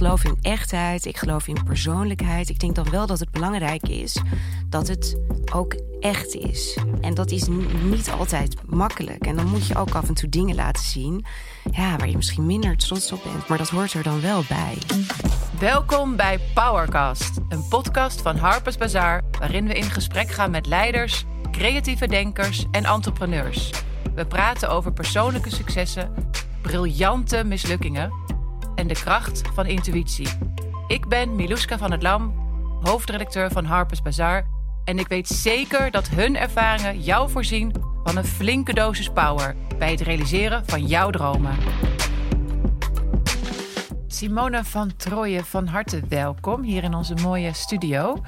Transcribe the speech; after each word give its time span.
geloof 0.00 0.24
in 0.24 0.38
echtheid, 0.40 1.04
ik 1.04 1.16
geloof 1.16 1.46
in 1.46 1.64
persoonlijkheid. 1.64 2.48
Ik 2.48 2.58
denk 2.58 2.74
dan 2.74 2.90
wel 2.90 3.06
dat 3.06 3.18
het 3.18 3.30
belangrijk 3.30 3.88
is 3.88 4.20
dat 4.68 4.88
het 4.88 5.16
ook 5.52 5.74
echt 6.00 6.34
is. 6.34 6.78
En 7.00 7.14
dat 7.14 7.30
is 7.30 7.48
niet 7.82 8.10
altijd 8.10 8.56
makkelijk. 8.66 9.26
En 9.26 9.36
dan 9.36 9.46
moet 9.46 9.66
je 9.66 9.76
ook 9.76 9.94
af 9.94 10.08
en 10.08 10.14
toe 10.14 10.28
dingen 10.28 10.54
laten 10.54 10.84
zien 10.84 11.24
ja, 11.72 11.96
waar 11.96 12.08
je 12.08 12.16
misschien 12.16 12.46
minder 12.46 12.76
trots 12.76 13.12
op 13.12 13.22
bent. 13.22 13.48
Maar 13.48 13.58
dat 13.58 13.68
hoort 13.68 13.92
er 13.92 14.02
dan 14.02 14.20
wel 14.20 14.42
bij. 14.48 14.78
Welkom 15.58 16.16
bij 16.16 16.40
Powercast, 16.54 17.38
een 17.48 17.68
podcast 17.68 18.22
van 18.22 18.36
Harper's 18.36 18.76
Bazaar... 18.76 19.22
waarin 19.38 19.66
we 19.66 19.74
in 19.74 19.90
gesprek 19.90 20.30
gaan 20.30 20.50
met 20.50 20.66
leiders, 20.66 21.24
creatieve 21.50 22.06
denkers 22.06 22.66
en 22.70 22.84
entrepreneurs. 22.84 23.70
We 24.14 24.26
praten 24.26 24.70
over 24.70 24.92
persoonlijke 24.92 25.50
successen, 25.50 26.14
briljante 26.62 27.44
mislukkingen... 27.44 28.29
en 28.80 28.86
de 28.86 28.94
kracht 28.94 29.42
van 29.54 29.66
intuïtie. 29.66 30.28
Ik 30.86 31.08
ben 31.08 31.36
Miluska 31.36 31.78
van 31.78 31.90
het 31.90 32.02
Lam, 32.02 32.34
hoofdredacteur 32.82 33.50
van 33.50 33.64
Harper's 33.64 34.02
Bazaar... 34.02 34.46
en 34.84 34.98
ik 34.98 35.08
weet 35.08 35.28
zeker 35.28 35.90
dat 35.90 36.08
hun 36.08 36.36
ervaringen 36.36 37.00
jou 37.00 37.30
voorzien 37.30 37.74
van 38.04 38.16
een 38.16 38.24
flinke 38.24 38.74
dosis 38.74 39.08
power... 39.08 39.56
bij 39.78 39.90
het 39.90 40.00
realiseren 40.00 40.62
van 40.66 40.86
jouw 40.86 41.10
dromen. 41.10 41.58
Simone 44.20 44.64
van 44.64 44.96
Trooijen, 44.96 45.44
van 45.44 45.66
harte 45.66 46.00
welkom 46.08 46.62
hier 46.62 46.82
in 46.82 46.94
onze 46.94 47.14
mooie 47.14 47.52
studio. 47.52 48.22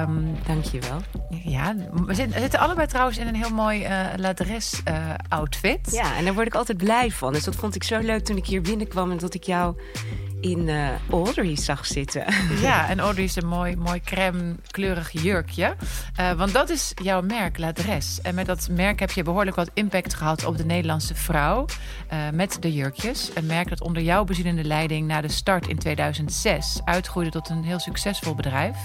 Um, 0.00 0.36
Dankjewel. 0.46 1.00
Ja, 1.44 1.74
we 2.06 2.14
zitten, 2.14 2.58
allebei 2.58 2.86
trouwens 2.86 3.18
in 3.18 3.26
een 3.26 3.34
heel 3.34 3.50
mooi 3.50 3.84
uh, 3.84 4.06
ladres 4.16 4.82
uh, 4.88 5.14
outfit. 5.28 5.92
Ja, 5.92 6.16
en 6.16 6.24
daar 6.24 6.34
word 6.34 6.46
ik 6.46 6.54
altijd 6.54 6.78
blij 6.78 7.10
van. 7.10 7.32
Dus 7.32 7.44
dat 7.44 7.54
vond 7.54 7.74
ik 7.74 7.84
zo 7.84 7.98
leuk 7.98 8.24
toen 8.24 8.36
ik 8.36 8.46
hier 8.46 8.62
binnenkwam 8.62 9.10
en 9.10 9.18
dat 9.18 9.34
ik 9.34 9.42
jou 9.42 9.76
in 10.44 10.68
uh, 10.68 10.88
Audrey 11.10 11.56
zag 11.56 11.86
zitten. 11.86 12.24
Ja, 12.60 12.88
en 12.88 13.00
Audrey 13.00 13.24
is 13.24 13.36
een 13.36 13.46
mooi, 13.46 13.76
mooi 13.76 14.00
crème 14.00 14.54
kleurig 14.70 15.10
jurkje. 15.22 15.76
Uh, 16.20 16.32
want 16.32 16.52
dat 16.52 16.70
is 16.70 16.92
jouw 17.02 17.22
merk, 17.22 17.58
L'Adresse. 17.58 18.22
En 18.22 18.34
met 18.34 18.46
dat 18.46 18.68
merk 18.70 19.00
heb 19.00 19.10
je 19.10 19.22
behoorlijk 19.22 19.56
wat 19.56 19.70
impact 19.74 20.14
gehad 20.14 20.44
op 20.44 20.56
de 20.56 20.64
Nederlandse 20.64 21.14
vrouw. 21.14 21.66
Uh, 22.12 22.18
met 22.32 22.56
de 22.60 22.72
jurkjes. 22.72 23.30
Een 23.34 23.46
merk 23.46 23.68
dat 23.68 23.80
onder 23.80 24.02
jouw 24.02 24.24
bezielende 24.24 24.64
leiding 24.64 25.06
na 25.06 25.20
de 25.20 25.28
start 25.28 25.68
in 25.68 25.78
2006 25.78 26.80
uitgroeide 26.84 27.30
tot 27.30 27.48
een 27.48 27.64
heel 27.64 27.78
succesvol 27.78 28.34
bedrijf. 28.34 28.76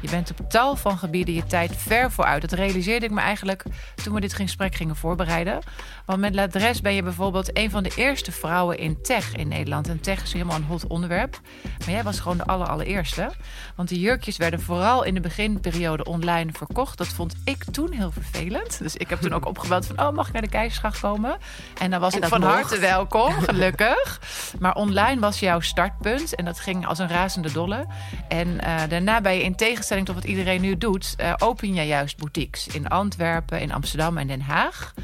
Je 0.00 0.10
bent 0.10 0.30
op 0.30 0.50
tal 0.50 0.76
van 0.76 0.98
gebieden 0.98 1.34
je 1.34 1.44
tijd 1.44 1.76
ver 1.76 2.10
vooruit. 2.12 2.40
Dat 2.40 2.52
realiseerde 2.52 3.06
ik 3.06 3.12
me 3.12 3.20
eigenlijk 3.20 3.62
toen 3.94 4.14
we 4.14 4.20
dit 4.20 4.34
gesprek 4.34 4.74
gingen 4.74 4.96
voorbereiden. 4.96 5.58
Want 6.04 6.20
met 6.20 6.34
L'Adresse 6.34 6.82
ben 6.82 6.94
je 6.94 7.02
bijvoorbeeld 7.02 7.56
een 7.58 7.70
van 7.70 7.82
de 7.82 7.92
eerste 7.96 8.32
vrouwen 8.32 8.78
in 8.78 9.02
tech 9.02 9.36
in 9.36 9.48
Nederland. 9.48 9.88
En 9.88 10.00
tech 10.00 10.22
is 10.22 10.32
helemaal 10.32 10.56
een 10.56 10.64
hot 10.64 10.86
onderwerp. 10.88 11.40
Maar 11.78 11.90
jij 11.90 12.02
was 12.02 12.20
gewoon 12.20 12.36
de 12.36 12.44
aller, 12.44 12.68
allereerste. 12.68 13.32
Want 13.74 13.88
die 13.88 14.00
jurkjes 14.00 14.36
werden 14.36 14.60
vooral 14.60 15.02
in 15.02 15.14
de 15.14 15.20
beginperiode 15.20 16.04
online 16.04 16.52
verkocht. 16.52 16.98
Dat 16.98 17.06
vond 17.06 17.34
ik 17.44 17.64
toen 17.70 17.92
heel 17.92 18.10
vervelend. 18.10 18.78
Dus 18.78 18.96
ik 18.96 19.10
heb 19.10 19.20
toen 19.20 19.32
ook 19.32 19.46
opgebeld 19.52 19.86
van... 19.86 20.00
oh, 20.00 20.12
mag 20.12 20.26
ik 20.26 20.32
naar 20.32 20.42
de 20.42 20.48
keizersgracht 20.48 21.00
komen? 21.00 21.38
En 21.78 21.90
dan 21.90 22.00
was 22.00 22.14
en 22.14 22.22
ik 22.22 22.28
van 22.28 22.42
harte 22.42 22.78
welkom, 22.78 23.32
gelukkig. 23.48 24.20
maar 24.58 24.74
online 24.74 25.20
was 25.20 25.40
jouw 25.40 25.60
startpunt. 25.60 26.34
En 26.34 26.44
dat 26.44 26.60
ging 26.60 26.86
als 26.86 26.98
een 26.98 27.08
razende 27.08 27.52
dolle. 27.52 27.86
En 28.28 28.48
uh, 28.48 28.80
daarna 28.88 29.20
ben 29.20 29.34
je 29.34 29.42
in 29.42 29.54
tegenstelling 29.54 30.06
tot 30.06 30.14
wat 30.14 30.24
iedereen 30.24 30.60
nu 30.60 30.78
doet... 30.78 31.14
Uh, 31.20 31.34
open 31.38 31.74
je 31.74 31.82
juist 31.82 32.16
boutiques. 32.16 32.66
In 32.66 32.88
Antwerpen, 32.88 33.60
in 33.60 33.72
Amsterdam 33.72 34.18
en 34.18 34.26
Den 34.26 34.40
Haag. 34.40 34.94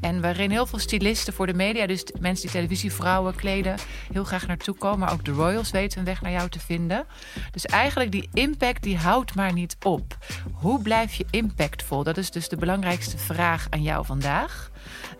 En 0.00 0.20
waarin 0.20 0.50
heel 0.50 0.66
veel 0.66 0.78
stylisten 0.78 1.32
voor 1.32 1.46
de 1.46 1.54
media... 1.54 1.86
dus 1.86 2.04
mensen 2.20 2.42
die 2.42 2.54
televisievrouwen 2.54 3.34
kleden... 3.34 3.76
heel 4.12 4.24
graag 4.24 4.46
naartoe 4.46 4.74
komen. 4.74 4.98
Maar 4.98 5.12
ook 5.12 5.24
de 5.24 5.33
Royals 5.34 5.70
weten 5.70 5.98
een 5.98 6.04
weg 6.04 6.22
naar 6.22 6.32
jou 6.32 6.48
te 6.48 6.60
vinden. 6.60 7.04
Dus 7.50 7.66
eigenlijk 7.66 8.12
die 8.12 8.28
impact 8.32 8.82
die 8.82 8.96
houdt 8.96 9.34
maar 9.34 9.52
niet 9.52 9.76
op. 9.82 10.16
Hoe 10.52 10.82
blijf 10.82 11.14
je 11.14 11.26
impactvol? 11.30 12.02
Dat 12.02 12.16
is 12.16 12.30
dus 12.30 12.48
de 12.48 12.56
belangrijkste 12.56 13.18
vraag 13.18 13.66
aan 13.70 13.82
jou 13.82 14.04
vandaag. 14.04 14.70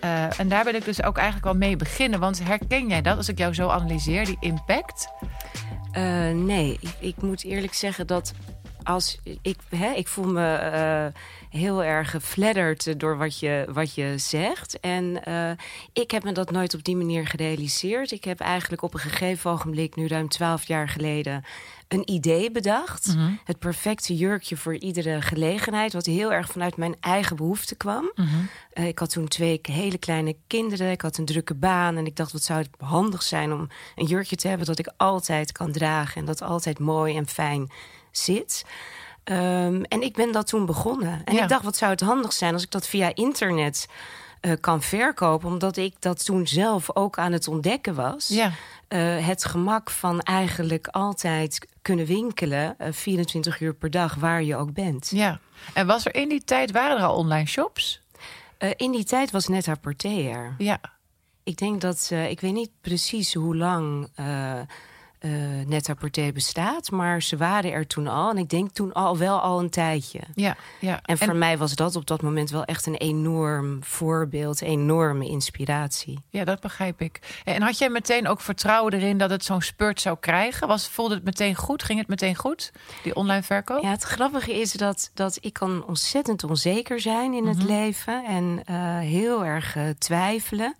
Uh, 0.04 0.40
en 0.40 0.48
daar 0.48 0.64
wil 0.64 0.74
ik 0.74 0.84
dus 0.84 1.02
ook 1.02 1.16
eigenlijk 1.16 1.46
wel 1.46 1.56
mee 1.56 1.76
beginnen. 1.76 2.20
Want 2.20 2.44
herken 2.44 2.88
jij 2.88 3.02
dat 3.02 3.16
als 3.16 3.28
ik 3.28 3.38
jou 3.38 3.54
zo 3.54 3.68
analyseer, 3.68 4.24
die 4.24 4.36
impact? 4.40 5.08
Uh, 5.92 6.30
nee, 6.30 6.78
ik, 6.80 6.94
ik, 6.98 7.22
moet 7.22 7.44
eerlijk 7.44 7.74
zeggen 7.74 8.06
dat 8.06 8.32
als 8.82 9.18
ik, 9.42 9.58
hè, 9.68 9.90
ik 9.90 10.08
voel 10.08 10.32
me 10.32 10.70
uh, 10.74 11.20
heel 11.56 11.84
erg 11.84 12.10
gefladderd 12.10 13.00
door 13.00 13.16
wat 13.16 13.38
je, 13.38 13.66
wat 13.72 13.94
je 13.94 14.14
zegt. 14.16 14.80
En 14.80 15.20
uh, 15.28 15.50
ik 15.92 16.10
heb 16.10 16.24
me 16.24 16.32
dat 16.32 16.50
nooit 16.50 16.74
op 16.74 16.84
die 16.84 16.96
manier 16.96 17.26
gerealiseerd. 17.26 18.10
Ik 18.10 18.24
heb 18.24 18.40
eigenlijk 18.40 18.82
op 18.82 18.94
een 18.94 19.00
gegeven 19.00 19.50
ogenblik, 19.50 19.96
nu 19.96 20.06
ruim 20.06 20.28
twaalf 20.28 20.64
jaar 20.64 20.88
geleden, 20.88 21.44
een 21.88 22.10
idee 22.10 22.50
bedacht. 22.50 23.06
Mm 23.06 23.14
-hmm. 23.14 23.40
Het 23.44 23.58
perfecte 23.58 24.16
jurkje 24.16 24.56
voor 24.56 24.76
iedere 24.76 25.22
gelegenheid. 25.22 25.92
Wat 25.92 26.06
heel 26.06 26.32
erg 26.32 26.50
vanuit 26.50 26.76
mijn 26.76 26.96
eigen 27.00 27.36
behoefte 27.36 27.74
kwam. 27.74 28.12
Mm 28.14 28.24
-hmm. 28.26 28.48
uh, 28.74 28.86
ik 28.86 28.98
had 28.98 29.10
toen 29.10 29.28
twee 29.28 29.58
hele 29.62 29.98
kleine 29.98 30.36
kinderen. 30.46 30.90
Ik 30.90 31.00
had 31.00 31.16
een 31.16 31.24
drukke 31.24 31.54
baan. 31.54 31.96
En 31.96 32.06
ik 32.06 32.16
dacht, 32.16 32.32
wat 32.32 32.42
zou 32.42 32.58
het 32.58 32.70
handig 32.78 33.22
zijn 33.22 33.52
om 33.52 33.68
een 33.94 34.06
jurkje 34.06 34.36
te 34.36 34.48
hebben... 34.48 34.66
dat 34.66 34.78
ik 34.78 34.92
altijd 34.96 35.52
kan 35.52 35.72
dragen. 35.72 36.20
En 36.20 36.26
dat 36.26 36.42
altijd 36.42 36.78
mooi 36.78 37.16
en 37.16 37.26
fijn 37.26 37.70
zit. 38.10 38.64
Um, 39.24 39.84
en 39.84 40.02
ik 40.02 40.14
ben 40.14 40.32
dat 40.32 40.46
toen 40.46 40.66
begonnen. 40.66 41.22
En 41.24 41.34
ja. 41.34 41.42
ik 41.42 41.48
dacht, 41.48 41.64
wat 41.64 41.76
zou 41.76 41.90
het 41.90 42.00
handig 42.00 42.32
zijn 42.32 42.52
als 42.52 42.62
ik 42.62 42.70
dat 42.70 42.86
via 42.86 43.14
internet 43.14 43.86
uh, 44.40 44.52
kan 44.60 44.82
verkopen. 44.82 45.48
Omdat 45.48 45.76
ik 45.76 45.94
dat 45.98 46.24
toen 46.24 46.46
zelf 46.46 46.96
ook 46.96 47.18
aan 47.18 47.32
het 47.32 47.48
ontdekken 47.48 47.94
was. 47.94 48.28
Ja. 48.28 48.52
Uh, 48.88 49.26
het 49.26 49.44
gemak 49.44 49.90
van 49.90 50.20
eigenlijk 50.20 50.86
altijd 50.86 51.68
kunnen 51.82 52.06
winkelen, 52.06 52.76
uh, 52.80 52.88
24 52.90 53.60
uur 53.60 53.74
per 53.74 53.90
dag, 53.90 54.14
waar 54.14 54.42
je 54.42 54.56
ook 54.56 54.72
bent. 54.72 55.10
Ja. 55.14 55.40
En 55.72 55.86
was 55.86 56.04
er 56.04 56.14
in 56.14 56.28
die 56.28 56.44
tijd, 56.44 56.70
waren 56.70 56.96
er 56.96 57.04
al 57.04 57.16
online 57.16 57.46
shops? 57.46 58.02
In 58.76 58.92
die 58.92 59.04
tijd 59.04 59.30
was 59.30 59.48
net 59.48 59.66
haar 59.66 59.78
er. 60.02 60.54
Ja. 60.58 60.80
Ik 61.42 61.56
denk 61.56 61.80
dat, 61.80 62.10
ik 62.28 62.40
weet 62.40 62.52
niet 62.52 62.70
precies 62.80 63.34
hoe 63.34 63.56
lang 63.56 64.08
uh, 65.24 65.66
net 65.66 65.92
bestaat. 66.32 66.90
Maar 66.90 67.22
ze 67.22 67.36
waren 67.36 67.72
er 67.72 67.86
toen 67.86 68.06
al. 68.06 68.30
En 68.30 68.38
ik 68.38 68.48
denk 68.48 68.70
toen 68.70 68.92
al 68.92 69.18
wel 69.18 69.40
al 69.40 69.60
een 69.60 69.70
tijdje. 69.70 70.20
Ja, 70.34 70.56
ja. 70.80 71.00
En 71.02 71.18
voor 71.18 71.28
en... 71.28 71.38
mij 71.38 71.58
was 71.58 71.74
dat 71.74 71.96
op 71.96 72.06
dat 72.06 72.22
moment 72.22 72.50
wel 72.50 72.64
echt 72.64 72.86
een 72.86 72.96
enorm 72.96 73.84
voorbeeld. 73.84 74.62
Enorme 74.62 75.28
inspiratie. 75.28 76.18
Ja, 76.30 76.44
dat 76.44 76.60
begrijp 76.60 77.00
ik. 77.00 77.40
En 77.44 77.62
had 77.62 77.78
jij 77.78 77.88
meteen 77.88 78.28
ook 78.28 78.40
vertrouwen 78.40 78.92
erin 78.92 79.18
dat 79.18 79.30
het 79.30 79.44
zo'n 79.44 79.62
spurt 79.62 80.00
zou 80.00 80.16
krijgen? 80.20 80.68
Was, 80.68 80.88
voelde 80.88 81.14
het 81.14 81.24
meteen 81.24 81.54
goed? 81.54 81.82
Ging 81.82 81.98
het 81.98 82.08
meteen 82.08 82.36
goed, 82.36 82.72
die 83.02 83.14
online 83.14 83.42
verkoop? 83.42 83.82
Ja, 83.82 83.90
het 83.90 84.02
grappige 84.02 84.60
is 84.60 84.72
dat, 84.72 85.10
dat 85.14 85.38
ik 85.40 85.52
kan 85.52 85.84
ontzettend 85.86 86.44
onzeker 86.44 87.00
zijn 87.00 87.32
in 87.32 87.46
het 87.46 87.58
mm 87.58 87.66
-hmm. 87.66 87.76
leven. 87.76 88.24
En 88.24 88.62
uh, 88.70 88.98
heel 88.98 89.44
erg 89.44 89.76
uh, 89.76 89.88
twijfelen. 89.98 90.76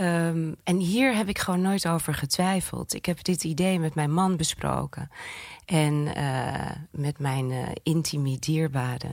Um, 0.00 0.56
en 0.64 0.76
hier 0.76 1.16
heb 1.16 1.28
ik 1.28 1.38
gewoon 1.38 1.60
nooit 1.60 1.88
over 1.88 2.14
getwijfeld. 2.14 2.94
Ik 2.94 3.06
heb 3.06 3.24
dit 3.24 3.44
idee 3.44 3.78
met 3.78 3.94
mijn 3.94 4.12
man 4.12 4.36
besproken. 4.36 5.10
En 5.66 5.94
uh, 6.16 6.70
met 6.90 7.18
mijn 7.18 7.50
uh. 7.50 9.08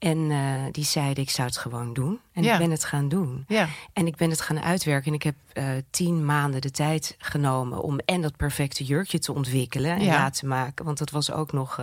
En 0.00 0.18
uh, 0.18 0.62
die 0.70 0.84
zeiden, 0.84 1.22
ik 1.22 1.30
zou 1.30 1.48
het 1.48 1.56
gewoon 1.56 1.92
doen. 1.92 2.20
En 2.32 2.42
ja. 2.42 2.52
ik 2.52 2.58
ben 2.58 2.70
het 2.70 2.84
gaan 2.84 3.08
doen. 3.08 3.44
Ja. 3.48 3.68
En 3.92 4.06
ik 4.06 4.16
ben 4.16 4.30
het 4.30 4.40
gaan 4.40 4.60
uitwerken. 4.60 5.08
En 5.08 5.14
ik 5.14 5.22
heb 5.22 5.34
tien 5.90 6.24
maanden 6.24 6.60
de 6.60 6.70
tijd 6.70 7.16
genomen... 7.18 7.82
om 7.82 7.98
en 7.98 8.20
dat 8.20 8.36
perfecte 8.36 8.84
jurkje 8.84 9.18
te 9.18 9.32
ontwikkelen 9.32 9.90
en 9.90 10.04
ja. 10.04 10.30
te 10.30 10.46
maken. 10.46 10.84
Want 10.84 10.98
dat 10.98 11.10
was 11.10 11.32
ook 11.32 11.52
nog 11.52 11.78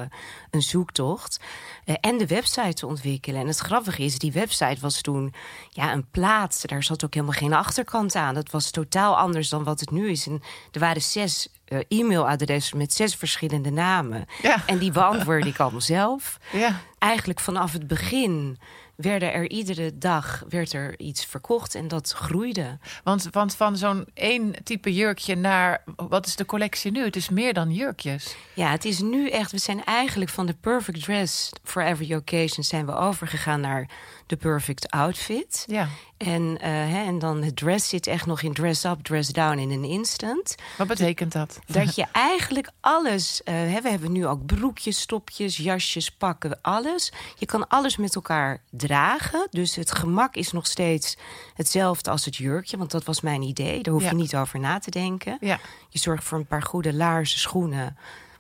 een 0.52 0.62
zoektocht. 0.62 1.40
en 1.86 2.18
de 2.18 2.28
website 2.28 2.74
te 2.74 2.88
ontwikkelen. 2.88 3.42
En 3.42 3.48
het 3.48 3.58
grappige 3.58 4.04
is, 4.04 4.20
die 4.20 4.32
website 4.32 4.82
was 4.82 5.02
toen 5.02 5.34
ja, 5.70 5.94
een 5.94 6.10
plaat. 6.12 6.68
Daar 6.68 6.84
zat 6.84 7.04
ook 7.04 7.14
helemaal 7.14 7.36
geen 7.36 7.54
achterkant 7.54 8.16
aan. 8.16 8.34
Dat 8.34 8.52
was 8.52 8.72
totaal 8.72 9.18
anders 9.18 9.50
dan 9.50 9.64
wat 9.64 9.80
het 9.80 9.92
nu 9.92 10.10
is. 10.10 10.28
En 10.28 10.42
er 10.72 10.80
waren 10.80 11.02
zes 11.02 11.50
uh, 11.70 11.80
e-mailadressen 11.88 12.78
met 12.78 12.94
zes 12.94 13.16
verschillende 13.16 13.70
namen. 13.72 14.26
Ja. 14.42 14.64
En 14.66 14.78
die 14.78 14.92
beantwoordde 14.92 15.50
ik 15.50 15.60
allemaal 15.60 15.82
zelf. 15.82 16.38
Ja. 16.52 16.82
Eigenlijk 16.98 17.40
vanaf 17.40 17.72
het 17.72 17.88
begin 17.88 18.58
werden 18.98 19.34
er 19.34 19.50
iedere 19.50 19.98
dag 19.98 20.44
werd 20.50 20.74
er 20.74 21.00
iets 21.00 21.26
verkocht 21.26 21.76
en 21.76 21.88
dat 21.88 22.12
groeide. 22.12 22.78
Want, 23.04 23.28
want 23.32 23.56
van 23.56 23.78
zo'n 23.78 24.06
één 24.14 24.56
type 24.64 24.94
jurkje 24.94 25.36
naar 25.36 25.84
wat 25.96 26.26
is 26.26 26.36
de 26.36 26.46
collectie 26.46 26.92
nu? 26.92 27.04
Het 27.04 27.16
is 27.16 27.30
meer 27.30 27.54
dan 27.54 27.72
jurkjes. 27.72 28.36
Ja, 28.54 28.72
het 28.72 28.86
is 28.86 29.00
nu 29.00 29.30
echt. 29.30 29.52
We 29.52 29.58
zijn 29.58 29.84
eigenlijk 29.84 30.32
van 30.32 30.46
de 30.46 30.54
perfect 30.54 31.04
dress 31.04 31.52
for 31.64 31.84
every 31.84 32.14
occasion 32.14 32.64
zijn 32.64 32.86
we 32.86 32.96
overgegaan 32.96 33.62
naar 33.62 33.90
de 34.28 34.36
perfect 34.36 34.90
outfit. 34.92 35.64
Ja. 35.68 35.88
En, 36.18 36.58
eh, 36.62 36.70
hè, 36.72 37.04
en 37.06 37.20
dan 37.20 37.44
het 37.44 37.56
dress 37.56 37.90
zit 37.90 38.08
echt 38.08 38.26
nog 38.26 38.42
in 38.42 38.54
dress 38.54 38.84
up, 38.84 39.00
dress 39.04 39.30
down 39.30 39.58
in 39.58 39.72
een 39.72 39.84
instant. 39.84 40.56
Wat 40.78 40.88
betekent 40.88 41.32
dat? 41.32 41.60
Dat 41.68 41.96
je 41.96 42.06
eigenlijk 42.12 42.70
alles... 42.80 43.42
hè, 43.44 43.82
we 43.82 43.90
hebben 43.90 44.12
nu 44.12 44.28
ook 44.28 44.46
broekjes, 44.46 45.00
stopjes, 45.00 45.58
jasjes, 45.58 46.12
pakken, 46.12 46.60
alles. 46.62 47.12
Je 47.36 47.46
kan 47.46 47.68
alles 47.68 47.98
met 47.98 48.16
elkaar 48.16 48.62
dragen. 48.72 49.48
Dus 49.52 49.76
het 49.76 49.92
gemak 49.92 50.36
is 50.36 50.52
nog 50.52 50.66
steeds 50.68 51.18
hetzelfde 51.54 52.10
als 52.12 52.26
het 52.26 52.36
jurkje. 52.36 52.78
Want 52.78 52.92
dat 52.92 53.04
was 53.04 53.22
mijn 53.22 53.42
idee. 53.42 53.84
Daar 53.84 53.94
hoef 53.94 54.04
Ja. 54.04 54.10
je 54.10 54.16
niet 54.16 54.36
over 54.36 54.60
na 54.60 54.80
te 54.80 54.92
denken. 54.92 55.38
Ja. 55.42 55.60
Je 55.90 56.00
zorgt 56.00 56.24
voor 56.24 56.38
een 56.38 56.46
paar 56.46 56.64
goede 56.64 56.94
laarzen, 56.94 57.40
schoenen, 57.40 57.98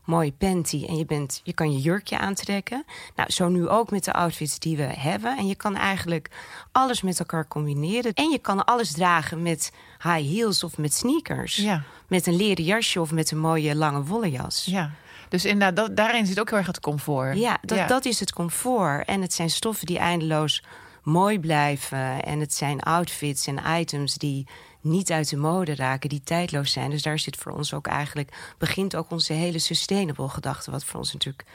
mooie 0.07 0.31
panty 0.31 0.85
en 0.87 0.97
je, 0.97 1.05
bent, 1.05 1.41
je 1.43 1.53
kan 1.53 1.71
je 1.71 1.79
jurkje 1.79 2.17
aantrekken. 2.17 2.85
Nou, 3.15 3.31
zo 3.31 3.47
nu 3.47 3.67
ook 3.67 3.91
met 3.91 4.03
de 4.03 4.13
outfits 4.13 4.59
die 4.59 4.77
we 4.77 4.83
hebben. 4.83 5.37
En 5.37 5.47
je 5.47 5.55
kan 5.55 5.75
eigenlijk 5.75 6.29
alles 6.71 7.01
met 7.01 7.19
elkaar 7.19 7.47
combineren. 7.47 8.13
En 8.13 8.29
je 8.29 8.39
kan 8.39 8.65
alles 8.65 8.91
dragen 8.91 9.41
met 9.41 9.71
high 10.03 10.29
heels 10.29 10.63
of 10.63 10.77
met 10.77 10.93
sneakers. 10.93 11.55
Ja. 11.55 11.83
Met 12.07 12.27
een 12.27 12.35
leren 12.35 12.63
jasje 12.63 13.01
of 13.01 13.11
met 13.11 13.31
een 13.31 13.39
mooie 13.39 13.75
lange 13.75 14.03
wollen 14.03 14.31
jas. 14.31 14.65
Ja. 14.65 14.91
Dus 15.29 15.45
inderdaad, 15.45 15.75
dat, 15.75 15.97
daarin 15.97 16.25
zit 16.25 16.39
ook 16.39 16.49
heel 16.49 16.57
erg 16.57 16.67
het 16.67 16.79
comfort. 16.79 17.37
Ja, 17.37 17.57
dat, 17.61 17.87
dat 17.87 18.05
is 18.05 18.19
het 18.19 18.33
comfort. 18.33 19.05
En 19.05 19.21
het 19.21 19.33
zijn 19.33 19.49
stoffen 19.49 19.85
die 19.85 19.97
eindeloos 19.97 20.63
mooi 21.03 21.39
blijven. 21.39 22.23
En 22.23 22.39
het 22.39 22.53
zijn 22.53 22.81
outfits 22.81 23.47
en 23.47 23.79
items 23.79 24.13
die 24.13 24.47
niet 24.81 25.11
uit 25.11 25.29
de 25.29 25.37
mode 25.37 25.75
raken, 25.75 26.09
die 26.09 26.21
tijdloos 26.23 26.71
zijn. 26.71 26.89
Dus 26.89 27.01
daar 27.01 27.19
zit 27.19 27.35
voor 27.35 27.51
ons 27.51 27.73
ook 27.73 27.87
eigenlijk, 27.87 28.53
begint 28.57 28.95
ook 28.95 29.11
onze 29.11 29.33
hele 29.33 29.59
sustainable 29.59 30.29
gedachte, 30.29 30.71
wat 30.71 30.83
voor 30.83 30.99
ons 30.99 31.13
natuurlijk 31.13 31.45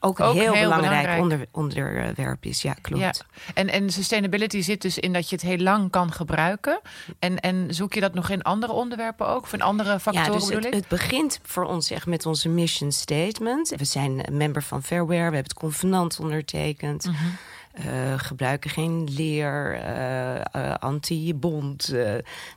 ook 0.00 0.18
een 0.18 0.24
Ook 0.24 0.34
heel, 0.34 0.52
heel 0.52 0.62
belangrijk 0.62 1.02
belangrijk. 1.06 1.20
Onder, 1.20 1.46
onderwerp 1.50 2.44
is. 2.44 2.62
Ja, 2.62 2.72
klopt. 2.80 3.02
Ja. 3.02 3.12
En, 3.54 3.68
en 3.68 3.90
sustainability 3.90 4.60
zit 4.60 4.82
dus 4.82 4.98
in 4.98 5.12
dat 5.12 5.28
je 5.28 5.36
het 5.36 5.44
heel 5.44 5.58
lang 5.58 5.90
kan 5.90 6.12
gebruiken. 6.12 6.80
En, 7.18 7.40
en 7.40 7.74
zoek 7.74 7.94
je 7.94 8.00
dat 8.00 8.14
nog 8.14 8.28
in 8.28 8.42
andere 8.42 8.72
onderwerpen 8.72 9.28
ook? 9.28 9.42
Of 9.42 9.52
in 9.52 9.62
andere 9.62 10.00
factoren 10.00 10.32
Ja, 10.32 10.38
dus 10.38 10.44
bedoel 10.44 10.62
het, 10.62 10.66
ik? 10.66 10.74
het 10.74 10.88
begint 10.88 11.40
voor 11.42 11.64
ons 11.64 11.90
echt 11.90 12.06
met 12.06 12.26
onze 12.26 12.48
mission 12.48 12.92
statement. 12.92 13.68
We 13.76 13.84
zijn 13.84 14.24
member 14.30 14.62
van 14.62 14.82
Fairware, 14.82 15.16
we 15.16 15.22
hebben 15.22 15.42
het 15.42 15.54
convenant 15.54 16.20
ondertekend. 16.20 17.04
Mhm. 17.04 17.24
Eh, 17.76 18.18
gebruiken 18.18 18.70
geen 18.70 19.08
leer, 19.10 19.74
eh, 19.74 20.74
anti-bond. 20.74 21.94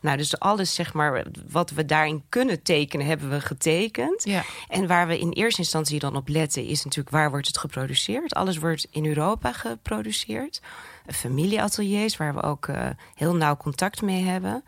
nou, 0.02 0.18
dus 0.18 0.40
alles 0.40 0.76
zeg 0.76 0.94
maar 0.94 1.26
wat 1.50 1.70
we 1.70 1.86
daarin 1.86 2.24
kunnen 2.30 2.64
tekenen, 2.64 3.06
hebben 3.06 3.30
we 3.30 3.42
getekend. 3.42 4.24
Ja. 4.24 4.44
En 4.68 4.88
waar 4.88 5.08
we 5.08 5.20
in 5.20 5.32
eerste 5.32 5.62
instantie 5.62 6.00
dan 6.00 6.16
op 6.16 6.28
letten, 6.28 6.66
is 6.66 6.84
natuurlijk 6.84 7.16
waar 7.16 7.30
wordt 7.30 7.48
het 7.48 7.58
geproduceerd. 7.58 8.34
Alles 8.34 8.58
wordt 8.58 8.88
in 8.92 9.06
Europa 9.06 9.54
geproduceerd. 9.54 10.62
Familieateliers, 11.08 12.18
waar 12.18 12.34
we 12.34 12.42
ook 12.42 12.68
heel 13.16 13.36
nauw 13.36 13.58
contact 13.58 14.02
mee 14.02 14.24
hebben. 14.24 14.64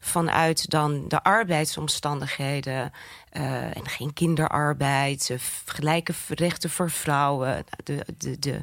Vanuit 0.00 0.70
dan 0.70 1.08
de 1.08 1.22
arbeidsomstandigheden. 1.22 2.92
en 3.30 3.88
geen 3.88 4.12
kinderarbeid, 4.12 5.36
gelijke 5.64 6.12
rechten 6.28 6.70
voor 6.70 6.90
vrouwen. 6.90 7.64
De, 7.84 8.04
de, 8.18 8.38
de, 8.38 8.62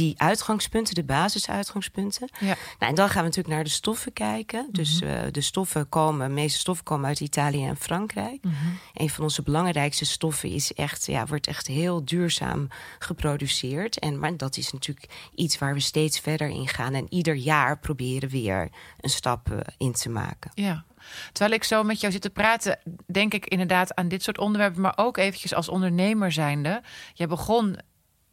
die 0.00 0.14
uitgangspunten, 0.20 0.94
de 0.94 1.04
basisuitgangspunten. 1.04 2.28
Ja. 2.40 2.46
Nou, 2.46 2.56
en 2.78 2.94
dan 2.94 3.08
gaan 3.08 3.22
we 3.22 3.28
natuurlijk 3.28 3.54
naar 3.54 3.64
de 3.64 3.70
stoffen 3.70 4.12
kijken. 4.12 4.68
Dus 4.72 5.00
Mhm. 5.02 5.10
eh, 5.12 5.32
de 5.32 5.40
stoffen 5.40 5.88
komen, 5.88 6.28
de 6.28 6.34
meeste 6.34 6.58
stoffen 6.58 6.84
komen 6.84 7.06
uit 7.08 7.20
Italië 7.20 7.66
en 7.66 7.76
Frankrijk. 7.76 8.44
Mhm. 8.44 8.54
Een 8.94 9.10
van 9.10 9.24
onze 9.24 9.42
belangrijkste 9.42 10.04
stoffen 10.04 10.48
is 10.50 10.72
echt, 10.72 11.06
ja, 11.06 11.26
wordt 11.26 11.46
echt 11.46 11.66
heel 11.66 12.04
duurzaam 12.04 12.68
geproduceerd. 12.98 13.98
En, 13.98 14.18
maar 14.18 14.36
dat 14.36 14.56
is 14.56 14.72
natuurlijk 14.72 15.06
iets 15.34 15.58
waar 15.58 15.74
we 15.74 15.80
steeds 15.80 16.20
verder 16.20 16.48
in 16.48 16.68
gaan. 16.68 16.94
En 16.94 17.06
ieder 17.08 17.34
jaar 17.34 17.78
proberen 17.78 18.28
weer 18.28 18.68
een 19.00 19.10
stap 19.10 19.50
eh, 19.50 19.58
in 19.78 19.92
te 19.92 20.08
maken. 20.08 20.50
Ja. 20.54 20.84
Terwijl 21.32 21.54
ik 21.56 21.64
zo 21.64 21.82
met 21.82 22.00
jou 22.00 22.12
zit 22.12 22.22
te 22.22 22.30
praten, 22.30 22.78
denk 23.06 23.34
ik 23.34 23.46
inderdaad 23.46 23.94
aan 23.94 24.08
dit 24.08 24.22
soort 24.22 24.38
onderwerpen, 24.38 24.80
maar 24.80 24.92
ook 24.96 25.16
eventjes 25.16 25.54
als 25.54 25.68
ondernemer 25.68 26.32
zijnde. 26.32 26.82
Jij 27.14 27.26
begon 27.26 27.78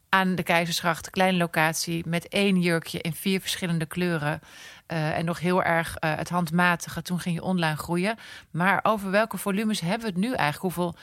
aan 0.09 0.35
de 0.35 0.43
Keizersgracht, 0.43 1.09
kleine 1.09 1.37
locatie, 1.37 2.03
met 2.07 2.27
één 2.27 2.61
jurkje 2.61 3.01
in 3.01 3.13
vier 3.13 3.39
verschillende 3.41 3.85
kleuren. 3.85 4.39
eh, 4.87 5.17
en 5.17 5.25
nog 5.25 5.39
heel 5.39 5.63
erg 5.63 5.95
eh, 5.95 6.15
het 6.15 6.29
handmatige. 6.29 7.01
Toen 7.01 7.19
ging 7.19 7.35
je 7.35 7.41
online 7.43 7.77
groeien. 7.77 8.17
Maar 8.51 8.79
over 8.83 9.11
welke 9.11 9.37
volumes 9.37 9.79
hebben 9.79 9.99
we 9.99 10.07
het 10.07 10.17
nu 10.17 10.33
eigenlijk? 10.33 10.75
Hoeveel 10.75 10.95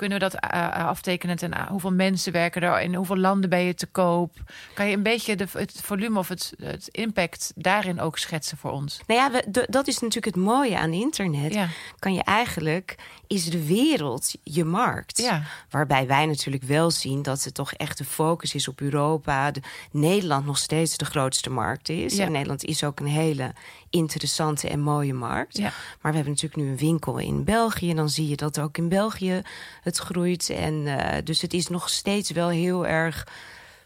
kunnen 0.00 0.18
we 0.18 0.28
dat 0.28 0.40
eh, 0.40 0.86
aftekenen? 0.86 1.36
En 1.36 1.52
eh, 1.52 1.66
hoeveel 1.66 1.92
mensen 1.92 2.32
werken 2.32 2.62
er? 2.62 2.80
In 2.80 2.94
hoeveel 2.94 3.16
landen 3.16 3.50
ben 3.50 3.60
je 3.60 3.74
te 3.74 3.86
koop? 3.86 4.38
Kan 4.74 4.86
je 4.86 4.96
een 4.96 5.02
beetje 5.02 5.36
de, 5.36 5.46
het 5.52 5.80
volume 5.82 6.18
of 6.18 6.28
het, 6.28 6.52
het 6.62 6.88
impact 6.88 7.52
daarin 7.56 8.00
ook 8.00 8.18
schetsen 8.18 8.58
voor 8.58 8.70
ons? 8.70 9.00
Nou 9.06 9.20
ja, 9.20 9.30
we, 9.30 9.66
dat 9.70 9.86
is 9.86 9.98
natuurlijk 9.98 10.36
het 10.36 10.44
mooie 10.44 10.78
aan 10.78 10.92
internet. 10.92 11.54
Ja. 11.54 11.68
Kan 11.98 12.14
je 12.14 12.22
eigenlijk, 12.22 12.96
is 13.26 13.44
de 13.44 13.66
wereld 13.66 14.34
je 14.42 14.64
markt. 14.64 15.18
Ja. 15.18 15.42
Waarbij 15.70 16.06
wij 16.06 16.26
natuurlijk 16.26 16.64
wel 16.64 16.90
zien 16.90 17.22
dat 17.22 17.44
het 17.44 17.54
toch 17.54 17.72
echt 17.72 17.98
de 17.98 18.04
focus 18.04 18.54
is 18.54 18.68
op 18.68 18.80
Europa. 18.80 19.50
De, 19.50 19.60
Nederland 19.90 20.46
nog 20.46 20.58
steeds 20.58 20.96
de 20.96 21.04
grootste 21.04 21.50
markt 21.50 21.88
is. 21.88 22.16
Ja. 22.16 22.24
En 22.24 22.32
Nederland 22.32 22.64
is 22.64 22.84
ook 22.84 23.00
een 23.00 23.06
hele 23.06 23.52
interessante 23.90 24.68
en 24.68 24.80
mooie 24.80 25.14
markt. 25.14 25.56
Ja. 25.56 25.72
Maar 26.00 26.10
we 26.12 26.16
hebben 26.16 26.32
natuurlijk 26.32 26.62
nu 26.62 26.68
een 26.68 26.76
winkel 26.76 27.18
in 27.18 27.44
België. 27.44 27.90
En 27.90 27.96
dan 27.96 28.08
zie 28.08 28.28
je 28.28 28.36
dat 28.36 28.60
ook 28.60 28.78
in 28.78 28.88
België 28.88 29.42
het 29.82 29.96
groeit. 29.96 30.50
En 30.50 30.86
eh, 30.86 31.24
dus 31.24 31.40
het 31.40 31.54
is 31.54 31.68
nog 31.68 31.88
steeds 31.88 32.30
wel 32.30 32.48
heel 32.48 32.86
erg 32.86 33.26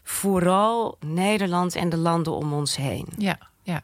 vooral 0.03 0.97
Nederland 1.05 1.75
en 1.75 1.89
de 1.89 1.97
landen 1.97 2.33
om 2.33 2.53
ons 2.53 2.75
heen. 2.75 3.07
Ja, 3.17 3.37
ja. 3.61 3.83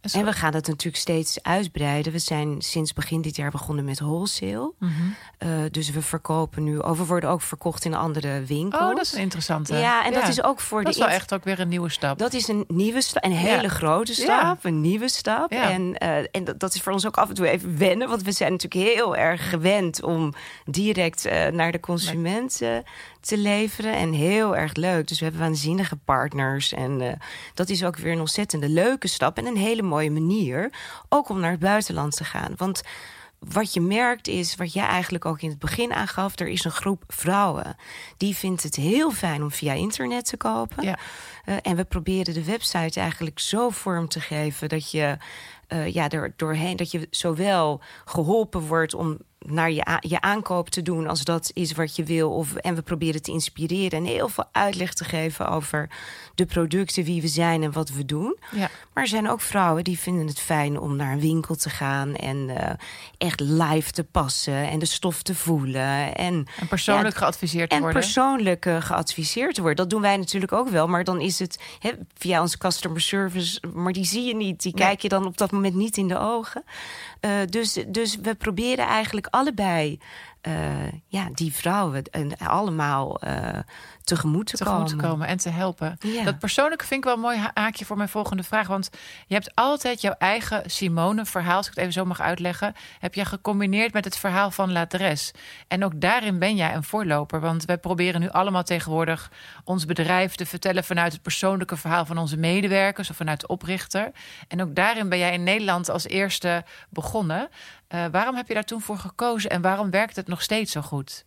En 0.00 0.24
we 0.24 0.32
gaan 0.32 0.54
het 0.54 0.66
natuurlijk 0.66 0.96
steeds 0.96 1.42
uitbreiden. 1.42 2.12
We 2.12 2.18
zijn 2.18 2.62
sinds 2.62 2.92
begin 2.92 3.20
dit 3.22 3.36
jaar 3.36 3.50
begonnen 3.50 3.84
met 3.84 4.00
wholesale. 4.00 4.72
Mhm. 4.78 4.92
Eh, 5.38 5.48
dus 5.70 5.90
we 5.90 6.02
verkopen 6.02 6.64
nu, 6.64 6.78
of 6.78 6.98
we 6.98 7.04
worden 7.04 7.30
ook 7.30 7.42
verkocht 7.42 7.84
in 7.84 7.94
andere 7.94 8.42
winkels. 8.44 8.82
Oh, 8.82 8.88
dat 8.96 9.04
is 9.04 9.12
een 9.12 9.20
interessante. 9.20 9.76
Ja, 9.76 10.04
en 10.04 10.12
dat 10.12 10.28
is 10.28 10.42
ook 10.42 10.60
voor 10.60 10.84
dat 10.84 10.92
de 10.92 10.98
is 10.98 11.04
wel 11.06 11.14
echt 11.14 11.34
ook 11.34 11.44
weer 11.44 11.60
een 11.60 11.68
nieuwe 11.68 11.88
stap. 11.88 12.18
Dat 12.18 12.32
is 12.32 12.48
een 12.48 12.64
nieuwe 12.68 13.02
stap, 13.02 13.24
een 13.24 13.32
hele 13.32 13.62
Ja. 13.62 13.68
grote 13.68 14.12
Ja. 14.16 14.22
stap, 14.22 14.64
een 14.64 14.80
nieuwe 14.80 15.08
stap. 15.08 15.52
Ja. 15.52 15.70
En, 15.70 15.98
eh, 15.98 16.16
en 16.30 16.44
dat, 16.44 16.60
dat 16.60 16.74
is 16.74 16.80
voor 16.82 16.92
ons 16.92 17.06
ook 17.06 17.16
af 17.16 17.28
en 17.28 17.34
toe 17.34 17.48
even 17.48 17.78
wennen, 17.78 18.08
want 18.08 18.22
we 18.22 18.32
zijn 18.32 18.52
natuurlijk 18.52 18.96
heel 18.96 19.16
erg 19.16 19.48
gewend 19.50 20.02
om 20.02 20.34
direct 20.64 21.24
eh, 21.24 21.46
naar 21.46 21.72
de 21.72 21.80
consument 21.80 22.60
eh, 22.62 22.76
te 23.20 23.38
leveren. 23.38 23.92
En 23.92 24.12
heel 24.12 24.56
erg 24.56 24.74
leuk. 24.74 25.08
Dus 25.08 25.18
we 25.18 25.24
hebben 25.24 25.42
waanzinnige 25.42 25.96
partners. 25.96 26.72
En 26.72 27.00
eh, 27.00 27.12
dat 27.54 27.68
is 27.68 27.84
ook 27.84 27.96
weer 27.96 28.12
een 28.12 28.20
ontzettende 28.20 28.68
leuke 28.68 29.08
stap 29.08 29.38
en 29.38 29.46
een 29.46 29.56
hele 29.56 29.82
mooie 29.82 30.10
manier. 30.10 30.72
Ook 31.08 31.28
om 31.28 31.40
naar 31.40 31.50
het 31.50 31.60
buitenland 31.60 32.16
te 32.16 32.24
gaan. 32.24 32.52
Want 32.56 32.82
wat 33.38 33.72
je 33.72 33.80
merkt 33.80 34.28
is, 34.28 34.56
wat 34.56 34.72
jij 34.72 34.86
eigenlijk 34.86 35.24
ook 35.24 35.40
in 35.40 35.48
het 35.48 35.58
begin 35.58 35.92
aangaf... 35.92 36.38
er 36.38 36.48
is 36.48 36.64
een 36.64 36.70
groep 36.70 37.02
vrouwen 37.08 37.76
die 38.16 38.36
vindt 38.36 38.62
het 38.62 38.74
heel 38.74 39.10
fijn 39.10 39.42
om 39.42 39.50
via 39.50 39.72
internet 39.72 40.24
te 40.26 40.36
kopen. 40.36 40.84
Ja. 40.84 40.98
Eh, 41.44 41.56
en 41.62 41.76
we 41.76 41.84
proberen 41.84 42.34
de 42.34 42.44
website 42.44 43.00
eigenlijk 43.00 43.38
zo 43.38 43.70
vorm 43.70 44.08
te 44.08 44.20
geven... 44.20 44.68
dat 44.68 44.90
je 44.90 45.16
eh, 45.68 45.94
ja, 45.94 46.08
er 46.08 46.32
doorheen, 46.36 46.76
dat 46.76 46.90
je 46.90 47.06
zowel 47.10 47.80
geholpen 48.04 48.60
wordt 48.60 48.94
om 48.94 49.18
naar 49.38 49.70
je, 49.70 49.98
je 50.00 50.20
aankoop 50.20 50.68
te 50.68 50.82
doen 50.82 51.06
als 51.06 51.24
dat 51.24 51.50
is 51.54 51.72
wat 51.72 51.96
je 51.96 52.04
wil. 52.04 52.30
Of, 52.30 52.54
en 52.54 52.74
we 52.74 52.82
proberen 52.82 53.22
te 53.22 53.30
inspireren 53.30 53.98
en 53.98 54.04
heel 54.04 54.28
veel 54.28 54.44
uitleg 54.52 54.94
te 54.94 55.04
geven 55.04 55.48
over 55.48 55.88
de 56.34 56.46
producten, 56.46 57.04
wie 57.04 57.20
we 57.20 57.28
zijn 57.28 57.62
en 57.62 57.72
wat 57.72 57.90
we 57.90 58.04
doen. 58.04 58.38
Ja. 58.50 58.70
Maar 58.94 59.02
er 59.02 59.08
zijn 59.08 59.28
ook 59.28 59.40
vrouwen 59.40 59.84
die 59.84 59.98
vinden 59.98 60.26
het 60.26 60.38
fijn 60.40 60.78
om 60.80 60.96
naar 60.96 61.12
een 61.12 61.20
winkel 61.20 61.54
te 61.56 61.70
gaan 61.70 62.14
en 62.14 62.48
eh, 62.48 62.74
echt 63.18 63.40
live 63.40 63.90
te 63.90 64.04
passen 64.04 64.68
en 64.68 64.78
de 64.78 64.86
stof 64.86 65.22
te 65.22 65.34
voelen. 65.34 66.14
En, 66.16 66.46
En 66.60 66.68
persoonlijk 66.68 67.14
ja, 67.14 67.20
geadviseerd 67.20 67.68
te 67.70 67.76
en 67.76 67.82
worden. 67.82 68.00
persoonlijk 68.00 68.66
eh, 68.66 68.80
geadviseerd 68.80 69.54
te 69.54 69.60
worden. 69.60 69.78
Dat 69.78 69.90
doen 69.90 70.00
wij 70.00 70.16
natuurlijk 70.16 70.52
ook 70.52 70.68
wel, 70.68 70.86
maar 70.86 71.04
dan 71.04 71.20
is 71.20 71.38
het 71.38 71.58
via 72.14 72.40
onze 72.40 72.58
customer 72.58 73.00
service. 73.00 73.62
Maar 73.74 73.92
die 73.92 74.04
zie 74.04 74.24
je 74.24 74.36
niet, 74.36 74.62
die 74.62 74.74
Nee. 74.74 74.86
kijk 74.86 75.00
je 75.02 75.08
dan 75.08 75.26
op 75.26 75.36
dat 75.36 75.50
moment 75.50 75.57
niet 75.74 75.96
in 75.96 76.08
de 76.08 76.18
ogen. 76.18 76.64
Eh, 77.20 77.30
dus, 77.48 77.72
dus 77.88 78.16
we 78.16 78.34
proberen 78.34 78.86
eigenlijk 78.86 79.26
allebei 79.30 79.98
ja, 81.06 81.28
die 81.32 81.52
vrouwen 81.54 82.02
en 82.04 82.36
allemaal 82.38 83.20
eh, 83.20 83.58
tegemoet 84.02 84.46
te 84.46 84.56
tegemoet 84.56 84.96
komen. 84.96 85.26
en 85.26 85.36
te 85.36 85.48
helpen. 85.48 85.96
Ja. 86.00 86.24
Dat 86.24 86.38
persoonlijke 86.38 86.84
vind 86.84 86.98
ik 87.00 87.04
wel 87.04 87.14
een 87.14 87.20
mooi 87.20 87.38
ha- 87.38 87.50
haakje 87.54 87.84
voor 87.84 87.96
mijn 87.96 88.08
volgende 88.08 88.42
vraag. 88.42 88.66
Want 88.66 88.90
je 89.26 89.34
hebt 89.34 89.54
altijd 89.54 90.00
jouw 90.00 90.14
eigen 90.18 90.70
Simone-verhaal, 90.70 91.56
als 91.56 91.66
ik 91.66 91.72
het 91.72 91.80
even 91.80 91.92
zo 91.92 92.04
mag 92.04 92.20
uitleggen, 92.20 92.74
heb 92.98 93.14
je 93.14 93.24
gecombineerd 93.24 93.92
met 93.92 94.04
het 94.04 94.16
verhaal 94.18 94.50
van 94.50 94.72
Ladres. 94.72 95.32
En 95.68 95.84
ook 95.84 96.00
daarin 96.00 96.38
ben 96.38 96.56
jij 96.56 96.74
een 96.74 96.84
voorloper. 96.84 97.40
Want 97.40 97.64
wij 97.64 97.78
proberen 97.78 98.20
nu 98.20 98.28
allemaal 98.28 98.62
tegenwoordig 98.62 99.30
ons 99.64 99.84
bedrijf 99.84 100.34
te 100.34 100.46
vertellen 100.46 100.84
vanuit 100.84 101.12
het 101.12 101.22
persoonlijke 101.22 101.76
verhaal 101.76 102.04
van 102.06 102.18
onze 102.18 102.36
medewerkers 102.36 103.10
of 103.10 103.16
vanuit 103.16 103.40
de 103.40 103.46
oprichter. 103.46 104.10
En 104.48 104.62
ook 104.62 104.74
daarin 104.74 105.08
ben 105.08 105.18
jij 105.18 105.32
in 105.32 105.42
Nederland 105.42 105.88
als 105.88 106.06
eerste 106.06 106.64
begonnen. 106.88 107.48
Eh, 107.88 108.04
waarom 108.10 108.34
heb 108.34 108.48
je 108.48 108.54
daar 108.54 108.64
toen 108.64 108.80
voor 108.80 108.98
gekozen 108.98 109.50
en 109.50 109.62
waarom 109.62 109.90
werkt 109.90 110.16
het 110.16 110.28
nog 110.28 110.42
steeds 110.42 110.72
zo 110.72 110.80
goed? 110.80 111.24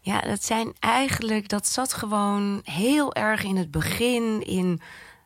Ja, 0.00 0.20
dat 0.20 0.44
zijn 0.44 0.72
eigenlijk, 0.78 1.48
dat 1.48 1.66
zat 1.66 1.92
gewoon 1.92 2.60
heel 2.64 3.14
erg 3.14 3.44
in 3.44 3.56
het 3.56 3.70
begin 3.70 4.46
in 4.46 4.80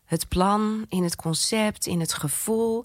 het 0.05 0.29
plan, 0.29 0.87
in 0.89 1.03
het 1.03 1.17
concept, 1.17 1.87
in 1.87 2.01
het 2.01 2.13
gevoel. 2.13 2.85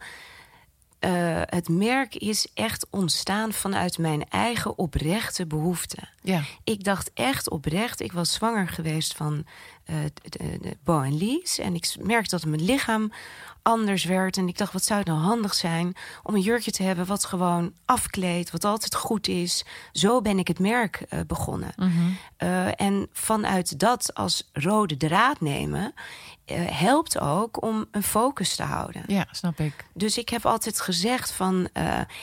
Uh, 1.00 1.42
het 1.46 1.70
merk 1.70 2.16
is 2.16 2.48
echt 2.54 2.88
ontstaan 2.90 3.54
vanuit 3.54 3.98
mijn 3.98 4.30
eigen 4.30 4.78
oprechte 4.78 5.46
behoefte. 5.46 5.98
Ja. 6.22 6.42
Ik 6.64 6.84
dacht 6.84 7.12
echt 7.14 7.50
oprecht. 7.50 8.00
Ik 8.00 8.12
was 8.12 8.34
zwanger 8.34 8.68
geweest 8.68 9.16
van 9.16 9.46
uh, 9.86 9.96
de, 10.22 10.58
de 10.62 10.78
Bo 10.84 11.02
en 11.02 11.18
Lies. 11.18 11.60
En 11.60 11.76
ik 11.76 11.96
merkte 12.02 12.36
dat 12.36 12.46
mijn 12.46 12.64
lichaam 12.64 13.12
anders 13.68 14.04
werd. 14.04 14.38
En 14.38 14.48
ik 14.48 14.58
dacht, 14.58 14.74
wat 14.74 14.84
zou 14.84 15.00
het 15.00 15.08
nou 15.08 15.20
handig 15.20 15.54
zijn 15.54 15.96
om 16.24 16.36
een 16.36 16.42
jurkje 16.42 16.72
te 16.72 16.84
hebben 16.84 17.06
wat 17.06 17.26
gewoon 17.26 17.74
afkleedt, 17.86 18.52
wat 18.52 18.64
altijd 18.64 18.96
goed 18.96 19.28
is. 19.28 19.66
Zo 19.92 20.22
ben 20.22 20.40
ik 20.40 20.48
het 20.48 20.60
merk 20.60 21.06
uh, 21.10 21.20
begonnen. 21.28 21.74
Mhm. 21.76 21.90
Uh, 22.44 22.82
en 22.82 23.08
vanuit 23.12 23.80
dat 23.80 24.14
als 24.14 24.50
rode 24.54 24.98
draad 24.98 25.42
nemen, 25.42 25.94
uh, 26.46 26.58
helpt 26.70 27.20
ook 27.20 27.64
om 27.64 27.86
een 27.92 28.04
focus 28.04 28.56
te 28.56 28.64
houden. 28.64 29.04
Ja, 29.08 29.28
snap 29.32 29.60
ik. 29.60 29.86
Dus 29.94 30.18
ik 30.18 30.30
heb 30.30 30.46
altijd 30.46 30.82
gezegd 30.82 31.32
van, 31.32 31.70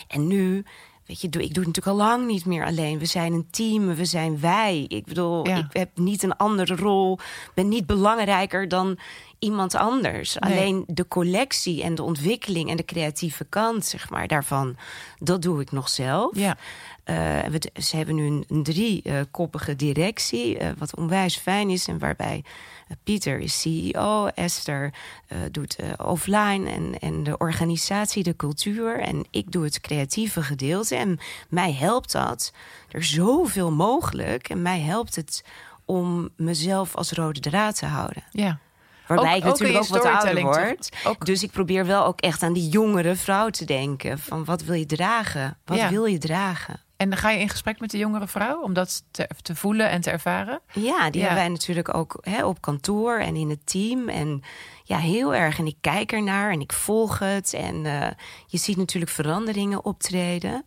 en 0.08 0.26
nu 0.26 0.64
Weet 1.06 1.20
je, 1.20 1.26
ik 1.26 1.32
doe 1.32 1.42
het 1.42 1.54
natuurlijk 1.54 1.86
al 1.86 1.94
lang 1.96 2.26
niet 2.26 2.44
meer 2.44 2.64
alleen. 2.64 2.98
We 2.98 3.06
zijn 3.06 3.32
een 3.32 3.50
team, 3.50 3.94
we 3.94 4.04
zijn 4.04 4.40
wij. 4.40 4.84
Ik 4.88 5.04
bedoel, 5.04 5.46
Ja. 5.46 5.56
ik 5.56 5.64
heb 5.72 5.90
niet 5.94 6.22
een 6.22 6.36
andere 6.36 6.76
rol. 6.76 7.18
ben 7.54 7.68
niet 7.68 7.86
belangrijker 7.86 8.68
dan 8.68 8.98
iemand 9.44 9.74
anders. 9.74 10.36
Nee. 10.38 10.52
Alleen 10.52 10.84
de 10.86 11.08
collectie 11.08 11.82
en 11.82 11.94
de 11.94 12.02
ontwikkeling 12.02 12.70
en 12.70 12.76
de 12.76 12.84
creatieve 12.84 13.44
kant, 13.44 13.84
zeg 13.84 14.10
maar, 14.10 14.28
daarvan, 14.28 14.76
dat 15.18 15.42
doe 15.42 15.60
ik 15.60 15.72
nog 15.72 15.88
zelf. 15.88 16.36
Ja. 16.36 16.56
Eh, 17.04 17.14
we, 17.50 17.70
ze 17.82 17.96
hebben 17.96 18.14
nu 18.14 18.26
een, 18.26 18.44
een 18.48 18.62
driekoppige 18.62 19.76
directie, 19.76 20.58
eh, 20.58 20.70
wat 20.78 20.96
onwijs 20.96 21.36
fijn 21.36 21.70
is. 21.70 21.88
En 21.88 21.98
waarbij 21.98 22.44
eh, 22.88 22.96
Pieter 23.04 23.38
is 23.38 23.60
CEO, 23.60 24.26
Esther 24.26 24.92
eh, 25.26 25.38
doet 25.50 25.76
eh, 25.76 25.92
offline 25.96 26.70
en, 26.70 26.98
en 26.98 27.22
de 27.22 27.38
organisatie, 27.38 28.22
de 28.22 28.36
cultuur. 28.36 29.00
En 29.00 29.24
ik 29.30 29.52
doe 29.52 29.64
het 29.64 29.80
creatieve 29.80 30.42
gedeelte. 30.42 30.96
En 30.96 31.18
mij 31.48 31.72
helpt 31.72 32.12
dat. 32.12 32.52
Er 32.88 33.00
is 33.00 33.10
zoveel 33.10 33.72
mogelijk. 33.72 34.48
En 34.48 34.62
mij 34.62 34.80
helpt 34.80 35.16
het 35.16 35.44
om 35.84 36.28
mezelf 36.36 36.94
als 36.94 37.12
rode 37.12 37.40
draad 37.40 37.78
te 37.78 37.86
houden. 37.86 38.22
Ja. 38.30 38.58
Waarbij 39.06 39.30
Ook- 39.30 39.36
ik 39.36 39.44
natuurlijk 39.44 39.78
ook, 39.78 39.88
wat 39.88 40.04
ouder 40.04 40.42
word. 40.42 40.88
Dus 41.18 41.42
ik 41.42 41.50
probeer 41.50 41.86
wel 41.86 42.04
ook 42.04 42.20
echt 42.20 42.42
aan 42.42 42.52
die 42.52 42.68
jongere 42.68 43.14
vrouw 43.14 43.48
te 43.50 43.64
denken. 43.64 44.18
Van 44.18 44.44
wat 44.44 44.62
wil 44.62 44.74
je 44.74 44.86
dragen? 44.86 45.58
Wat 45.64 45.78
Ja. 45.78 45.90
wil 45.90 46.04
je 46.04 46.18
dragen? 46.18 46.82
En 46.96 47.08
dan 47.10 47.18
ga 47.18 47.30
je 47.30 47.38
in 47.40 47.48
gesprek 47.48 47.80
met 47.80 47.90
de 47.90 47.98
jongere 47.98 48.26
vrouw 48.28 48.60
om 48.62 48.72
dat 48.74 49.02
te, 49.10 49.28
te 49.42 49.54
voelen 49.56 49.90
en 49.90 50.00
te 50.00 50.10
ervaren. 50.10 50.60
Ja, 50.72 51.10
die 51.10 51.20
Ja. 51.20 51.26
hebben 51.26 51.42
wij 51.44 51.48
natuurlijk 51.48 51.94
ook 51.94 52.18
hè, 52.20 52.44
op 52.44 52.60
kantoor 52.60 53.18
en 53.18 53.36
in 53.36 53.50
het 53.50 53.66
team. 53.66 54.08
En 54.08 54.42
ja, 54.86 54.98
heel 54.98 55.34
erg. 55.34 55.58
En 55.58 55.66
ik 55.66 55.76
kijk 55.80 56.12
ernaar 56.12 56.50
en 56.50 56.60
ik 56.60 56.72
volg 56.72 57.18
het. 57.18 57.52
En 57.54 57.86
eh, 57.86 58.10
je 58.46 58.58
ziet 58.58 58.76
natuurlijk 58.76 59.12
veranderingen 59.12 59.84
optreden. 59.84 60.62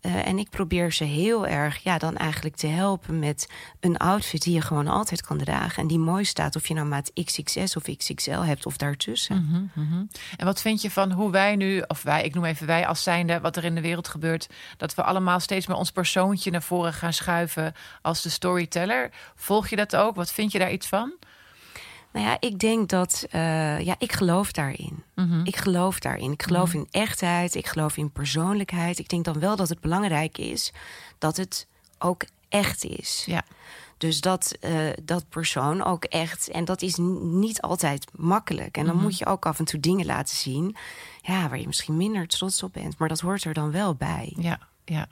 Eh, 0.00 0.26
en 0.26 0.38
ik 0.38 0.50
probeer 0.50 0.92
ze 0.92 1.04
heel 1.04 1.46
erg 1.46 1.78
ja, 1.78 1.98
dan 1.98 2.16
eigenlijk 2.16 2.56
te 2.56 2.66
helpen 2.66 3.18
met 3.18 3.48
een 3.80 3.96
outfit 3.96 4.42
die 4.42 4.54
je 4.54 4.60
gewoon 4.60 4.88
altijd 4.88 5.22
kan 5.22 5.38
dragen. 5.38 5.82
En 5.82 5.88
die 5.88 5.98
mooi 5.98 6.24
staat 6.24 6.56
of 6.56 6.68
je 6.68 6.74
nou 6.74 6.86
maat 6.86 7.10
XXS 7.24 7.76
of 7.76 7.82
XXL 7.96 8.40
hebt 8.40 8.66
of 8.66 8.76
daartussen. 8.76 9.44
Mhm, 9.44 9.84
mhm. 9.84 10.04
En 10.36 10.46
wat 10.46 10.60
vind 10.60 10.82
je 10.82 10.90
van 10.90 11.12
hoe 11.12 11.30
wij 11.30 11.56
nu, 11.56 11.82
of 11.86 12.02
wij, 12.02 12.24
ik 12.24 12.34
noem 12.34 12.44
even 12.44 12.66
wij 12.66 12.86
als 12.86 13.02
zijnde, 13.02 13.40
wat 13.40 13.56
er 13.56 13.64
in 13.64 13.74
de 13.74 13.80
wereld 13.80 14.08
gebeurt, 14.08 14.48
dat 14.76 14.94
we 14.94 15.02
allemaal 15.02 15.40
steeds 15.40 15.66
meer 15.66 15.76
ons 15.76 15.90
persoontje 15.90 16.50
naar 16.50 16.62
voren 16.62 16.92
gaan 16.92 17.12
schuiven 17.12 17.72
als 18.02 18.22
de 18.22 18.28
storyteller? 18.28 19.10
Volg 19.34 19.68
je 19.68 19.76
dat 19.76 19.96
ook? 19.96 20.14
Wat 20.14 20.32
vind 20.32 20.52
je 20.52 20.58
daar 20.58 20.72
iets 20.72 20.86
van? 20.86 21.12
Nou 22.12 22.26
ja, 22.26 22.36
ik 22.40 22.58
denk 22.58 22.88
dat. 22.88 23.26
eh, 23.30 23.80
ja, 23.80 23.94
ik 23.98 24.12
geloof 24.12 24.52
daarin. 24.52 25.02
Mhm. 25.14 25.40
Ik 25.44 25.56
geloof 25.56 25.98
daarin. 25.98 26.32
Ik 26.32 26.42
geloof 26.42 26.74
in 26.74 26.88
echtheid. 26.90 27.54
Ik 27.54 27.66
geloof 27.66 27.96
in 27.96 28.10
persoonlijkheid. 28.10 28.98
Ik 28.98 29.08
denk 29.08 29.24
dan 29.24 29.40
wel 29.40 29.56
dat 29.56 29.68
het 29.68 29.80
belangrijk 29.80 30.38
is 30.38 30.72
dat 31.18 31.36
het 31.36 31.66
ook 31.98 32.24
echt 32.48 32.84
is. 32.84 33.22
Ja. 33.26 33.42
Dus 33.98 34.20
dat 34.20 34.56
eh, 34.60 34.72
dat 35.02 35.28
persoon 35.28 35.84
ook 35.84 36.04
echt. 36.04 36.48
En 36.48 36.64
dat 36.64 36.82
is 36.82 36.96
niet 37.20 37.60
altijd 37.60 38.06
makkelijk. 38.14 38.76
En 38.76 38.86
dan 38.86 38.96
moet 38.96 39.18
je 39.18 39.26
ook 39.26 39.46
af 39.46 39.58
en 39.58 39.64
toe 39.64 39.80
dingen 39.80 40.06
laten 40.06 40.36
zien. 40.36 40.76
Ja, 41.22 41.48
waar 41.48 41.58
je 41.58 41.66
misschien 41.66 41.96
minder 41.96 42.26
trots 42.26 42.62
op 42.62 42.72
bent. 42.72 42.98
Maar 42.98 43.08
dat 43.08 43.20
hoort 43.20 43.44
er 43.44 43.54
dan 43.54 43.70
wel 43.70 43.94
bij. 43.94 44.32
Ja, 44.36 44.58
ja. 44.84 45.06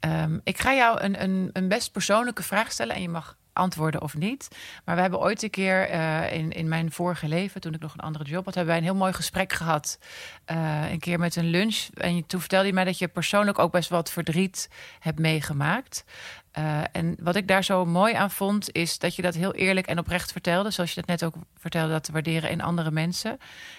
Ehm, 0.00 0.38
ik 0.44 0.60
ga 0.60 0.74
jou 0.74 1.00
een, 1.00 1.22
een, 1.22 1.50
een 1.52 1.68
best 1.68 1.92
persoonlijke 1.92 2.42
vraag 2.42 2.72
stellen 2.72 2.94
en 2.94 3.02
je 3.02 3.08
mag 3.08 3.36
antwoorden 3.58 4.02
of 4.02 4.16
niet. 4.16 4.48
Maar 4.84 4.94
we 4.94 5.00
hebben 5.00 5.20
ooit 5.20 5.42
een 5.42 5.50
keer 5.50 5.88
eh, 5.88 6.32
in, 6.32 6.50
in 6.50 6.68
mijn 6.68 6.92
vorige 6.92 7.28
leven, 7.28 7.60
toen 7.60 7.74
ik 7.74 7.80
nog 7.80 7.92
een 7.92 8.00
andere 8.00 8.24
job 8.24 8.44
had, 8.44 8.54
hebben 8.54 8.74
wij 8.74 8.82
een 8.82 8.88
heel 8.88 9.00
mooi 9.00 9.12
gesprek 9.12 9.52
gehad. 9.52 9.98
Eh, 10.44 10.90
een 10.90 10.98
keer 10.98 11.18
met 11.18 11.36
een 11.36 11.50
lunch. 11.50 11.86
En 11.94 12.26
toen 12.26 12.40
vertelde 12.40 12.66
je 12.66 12.72
mij 12.72 12.84
dat 12.84 12.98
je 12.98 13.08
persoonlijk 13.08 13.58
ook 13.58 13.72
best 13.72 13.88
wat 13.88 14.10
verdriet 14.10 14.70
hebt 14.98 15.18
meegemaakt. 15.18 16.04
Eh, 16.52 16.80
en 16.92 17.16
wat 17.20 17.36
ik 17.36 17.48
daar 17.48 17.64
zo 17.64 17.84
mooi 17.84 18.14
aan 18.14 18.30
vond, 18.30 18.72
is 18.72 18.98
dat 18.98 19.16
je 19.16 19.22
dat 19.22 19.34
heel 19.34 19.54
eerlijk 19.54 19.86
en 19.86 19.98
oprecht 19.98 20.32
vertelde. 20.32 20.70
Zoals 20.70 20.90
je 20.94 21.00
dat 21.00 21.08
net 21.08 21.24
ook 21.24 21.34
vertelde, 21.58 21.92
dat 21.92 22.04
te 22.04 22.12
waarderen 22.12 22.50
in 22.50 22.60
andere 22.60 22.90
mensen. 22.90 23.38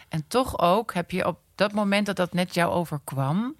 En 0.09 0.27
toch 0.27 0.59
ook 0.59 0.93
heb 0.93 1.12
je 1.12 1.27
op 1.27 1.39
dat 1.55 1.71
moment 1.71 2.05
dat 2.05 2.15
dat 2.15 2.33
net 2.33 2.53
jou 2.53 2.71
overkwam. 2.71 3.55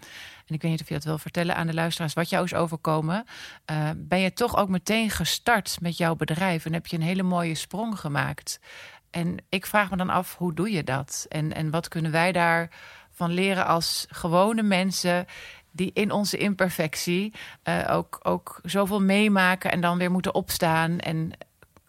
En 0.50 0.56
ik 0.56 0.62
weet 0.62 0.72
niet 0.72 0.82
of 0.82 0.88
je 0.88 0.94
dat 0.94 1.04
wil 1.04 1.18
vertellen 1.18 1.56
aan 1.56 1.68
de 1.68 1.74
luisteraars, 1.74 2.14
wat 2.14 2.30
jou 2.30 2.44
is 2.44 2.54
overkomen. 2.54 3.26
eh, 3.66 3.90
ben 3.98 4.20
je 4.20 4.34
toch 4.34 4.58
ook 4.58 4.70
meteen 4.70 5.10
gestart 5.10 5.78
met 5.82 5.98
jouw 5.98 6.16
bedrijf 6.16 6.66
en 6.66 6.74
heb 6.74 6.88
je 6.88 6.96
een 6.96 7.02
hele 7.04 7.24
mooie 7.24 7.56
sprong 7.56 8.00
gemaakt. 8.00 8.60
En 9.10 9.38
ik 9.50 9.66
vraag 9.66 9.90
me 9.90 9.98
dan 9.98 10.10
af, 10.10 10.38
hoe 10.38 10.54
doe 10.54 10.72
je 10.72 10.84
dat? 10.84 11.26
En, 11.30 11.54
en 11.54 11.70
wat 11.70 11.88
kunnen 11.88 12.12
wij 12.12 12.32
daarvan 12.32 13.32
leren 13.32 13.66
als 13.66 14.06
gewone 14.10 14.62
mensen 14.64 15.26
die 15.72 15.92
in 15.94 16.12
onze 16.12 16.38
imperfectie 16.38 17.34
eh, 17.64 17.88
ook, 17.90 18.20
ook 18.24 18.60
zoveel 18.64 19.02
meemaken 19.02 19.72
en 19.72 19.82
dan 19.82 19.98
weer 19.98 20.12
moeten 20.12 20.34
opstaan? 20.34 21.00
En 21.00 21.32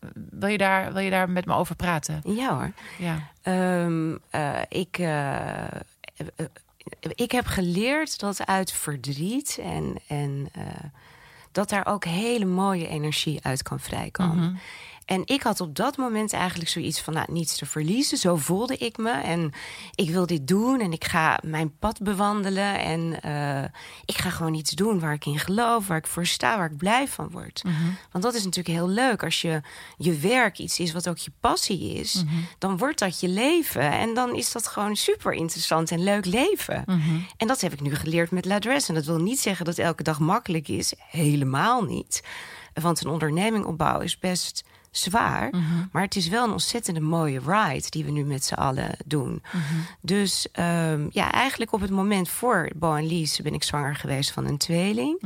eh, 0.00 0.08
wil 0.14 0.48
je 0.48 0.58
daar, 0.58 0.92
wil 0.92 1.02
je 1.02 1.10
daar 1.10 1.30
met 1.30 1.46
me 1.46 1.54
over 1.54 1.76
praten? 1.76 2.20
Ja 2.24 2.54
hoor. 2.54 2.72
Ja. 2.98 3.30
Ehm, 3.42 4.16
eh, 4.30 4.58
ik, 4.68 4.98
ik 7.00 7.32
heb 7.32 7.46
geleerd 7.46 8.18
dat 8.18 8.46
uit 8.46 8.72
verdriet 8.72 9.58
en, 9.62 9.96
en 10.06 10.48
eh, 10.52 10.62
dat 11.52 11.68
daar 11.68 11.86
ook 11.86 12.04
hele 12.04 12.44
mooie 12.44 12.88
energie 12.88 13.38
uit 13.42 13.62
kan 13.62 13.80
vrijkomen. 13.80 14.58
En 15.10 15.22
ik 15.24 15.42
had 15.42 15.60
op 15.60 15.76
dat 15.76 15.96
moment 15.96 16.32
eigenlijk 16.32 16.70
zoiets 16.70 17.00
van 17.00 17.14
nou, 17.14 17.32
niets 17.32 17.56
te 17.56 17.66
verliezen. 17.66 18.18
Zo 18.18 18.36
voelde 18.36 18.76
ik 18.76 18.96
me. 18.96 19.10
En 19.10 19.52
ik 19.94 20.10
wil 20.10 20.26
dit 20.26 20.48
doen 20.48 20.80
en 20.80 20.92
ik 20.92 21.04
ga 21.04 21.38
mijn 21.44 21.76
pad 21.78 22.02
bewandelen. 22.02 22.78
En 22.78 23.22
eh, 23.22 23.70
ik 24.04 24.18
ga 24.18 24.30
gewoon 24.30 24.54
iets 24.54 24.70
doen 24.70 25.00
waar 25.00 25.12
ik 25.12 25.26
in 25.26 25.38
geloof, 25.38 25.86
waar 25.86 25.96
ik 25.96 26.06
voor 26.06 26.26
sta, 26.26 26.56
waar 26.56 26.70
ik 26.70 26.76
blij 26.76 27.08
van 27.08 27.30
word. 27.30 27.62
Want 28.10 28.24
dat 28.24 28.34
is 28.34 28.44
natuurlijk 28.44 28.76
heel 28.76 28.88
leuk. 28.88 29.22
Als 29.22 29.40
je, 29.40 29.60
je 29.96 30.18
werk 30.18 30.58
iets 30.58 30.78
is 30.78 30.92
wat 30.92 31.08
ook 31.08 31.18
je 31.18 31.32
passie 31.40 31.94
is, 31.94 32.24
dan 32.58 32.76
wordt 32.76 32.98
dat 32.98 33.20
je 33.20 33.28
leven. 33.28 33.92
En 33.92 34.14
dan 34.14 34.34
is 34.34 34.52
dat 34.52 34.66
gewoon 34.66 34.96
super 34.96 35.32
interessant 35.32 35.90
en 35.90 36.02
leuk 36.02 36.24
leven. 36.24 36.84
En 37.36 37.46
dat 37.46 37.60
heb 37.60 37.72
ik 37.72 37.80
nu 37.80 37.94
geleerd 37.94 38.30
met 38.30 38.44
Ladress. 38.44 38.88
En 38.88 38.94
dat 38.94 39.04
wil 39.04 39.18
niet 39.18 39.40
zeggen 39.40 39.64
dat 39.64 39.78
elke 39.78 40.02
dag 40.02 40.18
makkelijk 40.18 40.68
is. 40.68 40.94
Helemaal 40.98 41.82
niet. 41.82 42.22
Want 42.74 43.04
een 43.04 43.10
onderneming 43.10 43.64
opbouwen 43.64 44.04
is 44.04 44.18
best 44.18 44.64
zwaar. 44.90 45.50
Maar 45.92 46.02
het 46.02 46.16
is 46.16 46.28
wel 46.28 46.44
een 46.44 46.50
ontzettende 46.52 47.00
mooie 47.00 47.40
ride 47.46 47.90
die 47.90 48.04
we 48.04 48.10
nu 48.10 48.24
met 48.24 48.44
z'n 48.44 48.54
allen 48.54 48.96
doen. 49.06 49.42
Dus 50.00 50.48
ehm, 50.52 51.06
ja, 51.10 51.32
eigenlijk 51.32 51.72
op 51.72 51.80
het 51.80 51.90
moment 51.90 52.28
voor 52.28 52.70
Bo 52.76 52.94
en 52.94 53.06
Lies 53.06 53.40
ben 53.40 53.54
ik 53.54 53.62
zwanger 53.62 53.96
geweest 53.96 54.30
van 54.30 54.46
een 54.46 54.58
tweeling. 54.58 55.22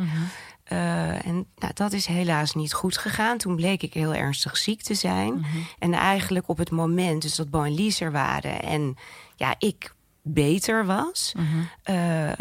Eh, 0.64 1.26
en 1.26 1.46
nou, 1.56 1.72
dat 1.74 1.92
is 1.92 2.06
helaas 2.06 2.54
niet 2.54 2.72
goed 2.72 2.98
gegaan. 2.98 3.38
Toen 3.38 3.56
bleek 3.56 3.82
ik 3.82 3.94
heel 3.94 4.14
ernstig 4.14 4.56
ziek 4.56 4.82
te 4.82 4.94
zijn. 4.94 5.46
En 5.78 5.92
eigenlijk 5.92 6.48
op 6.48 6.56
het 6.56 6.70
moment 6.70 7.22
dus 7.22 7.34
dat 7.34 7.50
Bo 7.50 7.62
en 7.62 7.74
Lies 7.74 8.00
er 8.00 8.12
waren... 8.12 8.62
en 8.62 8.96
ja, 9.36 9.54
ik 9.58 9.94
beter 10.22 10.86
was... 10.86 11.32
eh, 11.82 12.32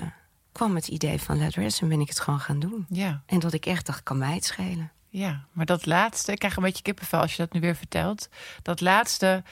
kwam 0.51 0.75
het 0.75 0.87
idee 0.87 1.21
van 1.21 1.37
Let 1.37 1.55
Rest 1.55 1.81
en 1.81 1.87
ben 1.87 1.99
ik 2.01 2.07
het 2.09 2.19
gewoon 2.19 2.39
gaan 2.39 2.59
doen. 2.59 2.85
Ja. 2.89 3.21
En 3.25 3.39
dat 3.39 3.53
ik 3.53 3.65
echt 3.65 3.85
dacht, 3.85 4.03
kan 4.03 4.17
mij 4.17 4.33
het 4.33 4.45
schelen. 4.45 4.91
Ja, 5.15 5.43
maar 5.51 5.65
dat 5.65 5.85
laatste, 5.85 6.31
ik 6.31 6.39
krijg 6.39 6.55
een 6.55 6.63
beetje 6.63 6.83
kippenvel 6.83 7.19
als 7.19 7.31
je 7.31 7.37
dat 7.37 7.53
nu 7.53 7.59
weer 7.59 7.75
vertelt. 7.75 8.29
Dat 8.61 8.81
laatste, 8.81 9.43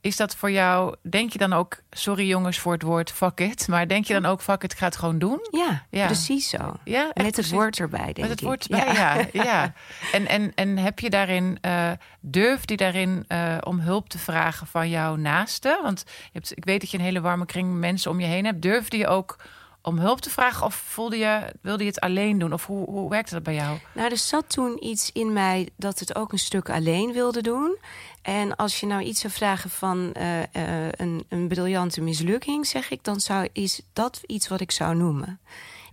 is 0.00 0.16
dat 0.16 0.36
voor 0.36 0.50
jou, 0.50 0.94
denk 1.02 1.32
je 1.32 1.38
dan 1.38 1.52
ook, 1.52 1.80
sorry 1.90 2.26
jongens 2.26 2.58
voor 2.58 2.72
het 2.72 2.82
woord 2.82 3.12
fuck 3.12 3.40
it, 3.40 3.68
maar 3.68 3.88
denk 3.88 4.04
je 4.04 4.12
dan 4.12 4.26
ook 4.26 4.42
fuck 4.42 4.62
it, 4.62 4.72
ik 4.72 4.78
ga 4.78 4.84
het 4.84 4.96
gewoon 4.96 5.18
doen? 5.18 5.38
Ja, 5.50 5.86
Ja. 5.90 6.06
precies 6.06 6.48
zo. 6.48 6.76
Ja, 6.84 7.10
Met 7.14 7.24
het 7.26 7.34
precies. 7.34 7.52
woord 7.52 7.78
erbij, 7.78 8.04
denk 8.04 8.18
Met 8.18 8.28
het 8.30 8.40
ik. 8.40 8.46
woord 8.46 8.66
bij, 8.68 8.92
ja. 8.92 9.26
ja, 9.44 9.72
En, 10.12 10.26
en, 10.26 10.52
en 10.54 10.78
heb 10.78 10.98
je 10.98 11.10
daarin, 11.10 11.58
eh 11.60 11.90
durf 12.20 12.64
die 12.64 12.76
daarin 12.76 13.24
eh, 13.28 13.56
om 13.60 13.80
hulp 13.80 14.08
te 14.08 14.18
vragen 14.18 14.66
van 14.66 14.88
jouw 14.88 15.16
naaste? 15.16 15.78
Want 15.82 16.04
je 16.06 16.12
hebt, 16.32 16.56
ik 16.56 16.64
weet 16.64 16.80
dat 16.80 16.90
je 16.90 16.98
een 16.98 17.04
hele 17.04 17.20
warme 17.20 17.46
kring 17.46 17.74
mensen 17.74 18.10
om 18.10 18.20
je 18.20 18.26
heen 18.26 18.44
hebt. 18.44 18.62
Durf 18.62 18.88
die 18.88 19.06
ook 19.06 19.36
om 19.82 19.98
hulp 19.98 20.20
te 20.20 20.30
vragen? 20.30 20.66
Of 20.66 20.74
voelde 20.74 21.16
je, 21.16 21.54
wilde 21.60 21.82
je 21.82 21.88
het 21.88 22.00
alleen 22.00 22.38
doen? 22.38 22.52
Of 22.52 22.66
hoe, 22.66 22.90
hoe 22.90 23.10
werkte 23.10 23.34
dat 23.34 23.42
bij 23.42 23.54
jou? 23.54 23.78
Nou, 23.94 24.10
er 24.10 24.16
zat 24.16 24.48
toen 24.48 24.84
iets 24.84 25.10
in 25.12 25.32
mij 25.32 25.68
dat 25.76 25.98
het 25.98 26.14
ook 26.14 26.32
een 26.32 26.38
stuk 26.38 26.70
alleen 26.70 27.12
wilde 27.12 27.42
doen. 27.42 27.76
En 28.22 28.56
als 28.56 28.80
je 28.80 28.86
nou 28.86 29.02
iets 29.02 29.20
zou 29.20 29.32
vragen 29.32 29.70
van 29.70 30.14
uh, 30.16 30.38
uh, 30.38 30.44
een, 30.90 31.24
een 31.28 31.48
briljante 31.48 32.00
mislukking, 32.00 32.66
zeg 32.66 32.90
ik, 32.90 33.04
dan 33.04 33.20
zou, 33.20 33.48
is 33.52 33.80
dat 33.92 34.20
iets 34.26 34.48
wat 34.48 34.60
ik 34.60 34.70
zou 34.70 34.94
noemen. 34.94 35.40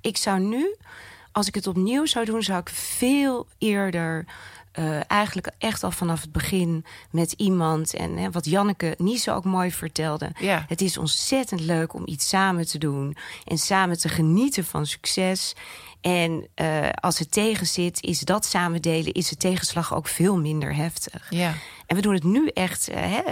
Ik 0.01 0.17
zou 0.17 0.39
nu, 0.39 0.75
als 1.31 1.48
ik 1.48 1.55
het 1.55 1.67
opnieuw 1.67 2.05
zou 2.05 2.25
doen, 2.25 2.43
zou 2.43 2.60
ik 2.60 2.69
veel 2.69 3.48
eerder 3.58 4.25
uh, 4.73 5.11
eigenlijk 5.11 5.51
echt 5.57 5.83
al 5.83 5.91
vanaf 5.91 6.21
het 6.21 6.31
begin 6.31 6.85
met 7.11 7.31
iemand. 7.31 7.93
En 7.93 8.17
hè, 8.17 8.31
wat 8.31 8.45
Janneke 8.45 8.95
Niese 8.97 9.31
ook 9.31 9.43
mooi 9.43 9.71
vertelde. 9.71 10.31
Ja. 10.39 10.65
Het 10.67 10.81
is 10.81 10.97
ontzettend 10.97 11.61
leuk 11.61 11.93
om 11.93 12.03
iets 12.05 12.29
samen 12.29 12.67
te 12.67 12.77
doen. 12.77 13.17
En 13.45 13.57
samen 13.57 13.97
te 13.99 14.09
genieten 14.09 14.65
van 14.65 14.85
succes. 14.85 15.55
En 16.01 16.47
uh, 16.55 16.89
als 16.89 17.19
het 17.19 17.31
tegen 17.31 17.67
zit, 17.67 18.03
is 18.03 18.19
dat 18.19 18.45
samen 18.45 18.81
delen, 18.81 19.13
is 19.13 19.29
de 19.29 19.38
tegenslag 19.38 19.95
ook 19.95 20.07
veel 20.07 20.38
minder 20.38 20.75
heftig. 20.75 21.27
Ja. 21.29 21.53
En 21.85 21.95
we 21.95 22.01
doen 22.01 22.13
het 22.13 22.23
nu 22.23 22.47
echt 22.47 22.89
uh, 22.89 22.95
hè, 22.95 23.23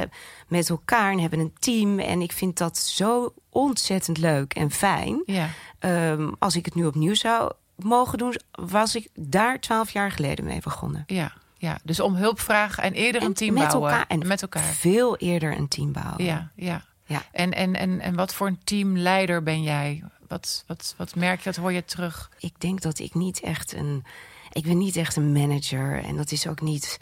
met 0.48 0.70
elkaar 0.70 1.12
en 1.12 1.20
hebben 1.20 1.39
een 1.39 1.56
team. 1.60 2.00
En 2.00 2.22
ik 2.22 2.32
vind 2.32 2.58
dat 2.58 2.77
zo 2.77 3.34
ontzettend 3.50 4.17
leuk 4.17 4.53
en 4.53 4.72
fijn. 4.72 5.24
Ja. 5.25 5.50
Um, 5.79 6.36
als 6.39 6.56
ik 6.56 6.65
het 6.65 6.75
nu 6.75 6.86
opnieuw 6.86 7.13
zou 7.13 7.51
mogen 7.77 8.17
doen, 8.17 8.36
was 8.51 8.96
ik 8.96 9.10
daar 9.13 9.60
twaalf 9.60 9.89
jaar 9.89 10.12
geleden 10.12 10.46
mee 10.46 10.62
begonnen. 10.62 11.03
Ja, 11.07 11.34
ja. 11.57 11.79
dus 11.84 12.00
om 12.00 12.15
hulp 12.15 12.39
vragen 12.39 12.84
en 12.84 12.93
eerder 12.93 13.22
en 13.22 13.27
een 13.27 13.34
team 13.34 13.53
met 13.53 13.67
bouwen. 13.67 13.91
Elkaar, 13.91 14.07
en 14.07 14.27
met 14.27 14.41
elkaar. 14.41 14.63
Veel 14.63 15.17
eerder 15.17 15.57
een 15.57 15.67
team 15.67 15.91
bouwen. 15.91 16.24
Ja, 16.24 16.51
ja. 16.55 16.84
ja. 17.05 17.24
En, 17.31 17.51
en, 17.51 17.75
en, 17.75 18.00
en 18.00 18.15
wat 18.15 18.34
voor 18.34 18.48
een 18.48 18.63
teamleider 18.63 19.43
ben 19.43 19.63
jij? 19.63 20.03
Wat, 20.27 20.63
wat, 20.67 20.93
wat 20.98 21.15
merk 21.15 21.39
je, 21.39 21.50
wat 21.50 21.55
hoor 21.55 21.72
je 21.72 21.86
terug? 21.86 22.31
Ik 22.39 22.60
denk 22.60 22.81
dat 22.81 23.00
ik 23.00 23.13
niet 23.13 23.39
echt 23.39 23.74
een. 23.74 24.03
Ik 24.51 24.63
ben 24.63 24.77
niet 24.77 24.96
echt 24.96 25.15
een 25.15 25.31
manager. 25.31 26.03
En 26.03 26.15
dat 26.17 26.31
is 26.31 26.48
ook 26.48 26.62
niet 26.62 27.00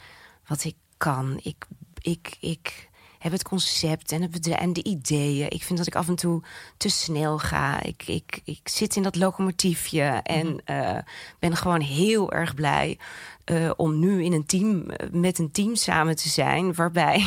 wat 0.48 0.64
ik 0.64 0.76
kan. 0.98 1.40
Ik, 1.44 1.66
ik, 2.02 2.38
ik 2.40 2.90
heb 3.26 3.34
het 3.34 3.44
concept 3.44 4.12
en 4.12 4.22
het 4.22 4.32
bedrijf 4.32 4.60
en 4.60 4.74
de 4.74 4.84
ideeën. 4.84 5.50
Ik 5.50 5.64
vind 5.64 5.78
dat 5.78 5.88
ik 5.88 5.96
af 5.96 6.08
en 6.08 6.16
toe 6.16 6.42
te 6.78 6.90
snel 6.90 7.38
ga. 7.38 7.82
Ik, 7.82 8.04
ik, 8.08 8.42
ik 8.44 8.60
zit 8.64 8.96
in 8.96 9.04
dat 9.04 9.16
locomotiefje 9.16 10.04
en 10.24 10.48
mm 10.48 10.60
-hmm. 10.66 10.82
uh, 10.82 10.98
ben 11.40 11.56
gewoon 11.56 11.82
heel 11.82 12.32
erg 12.32 12.56
blij 12.56 12.98
uh, 13.46 13.72
om 13.76 14.00
nu 14.00 14.24
in 14.24 14.34
een 14.34 14.46
team 14.46 14.86
met 15.12 15.40
een 15.40 15.52
team 15.52 15.76
samen 15.76 16.16
te 16.16 16.30
zijn, 16.30 16.74
waarbij 16.74 17.26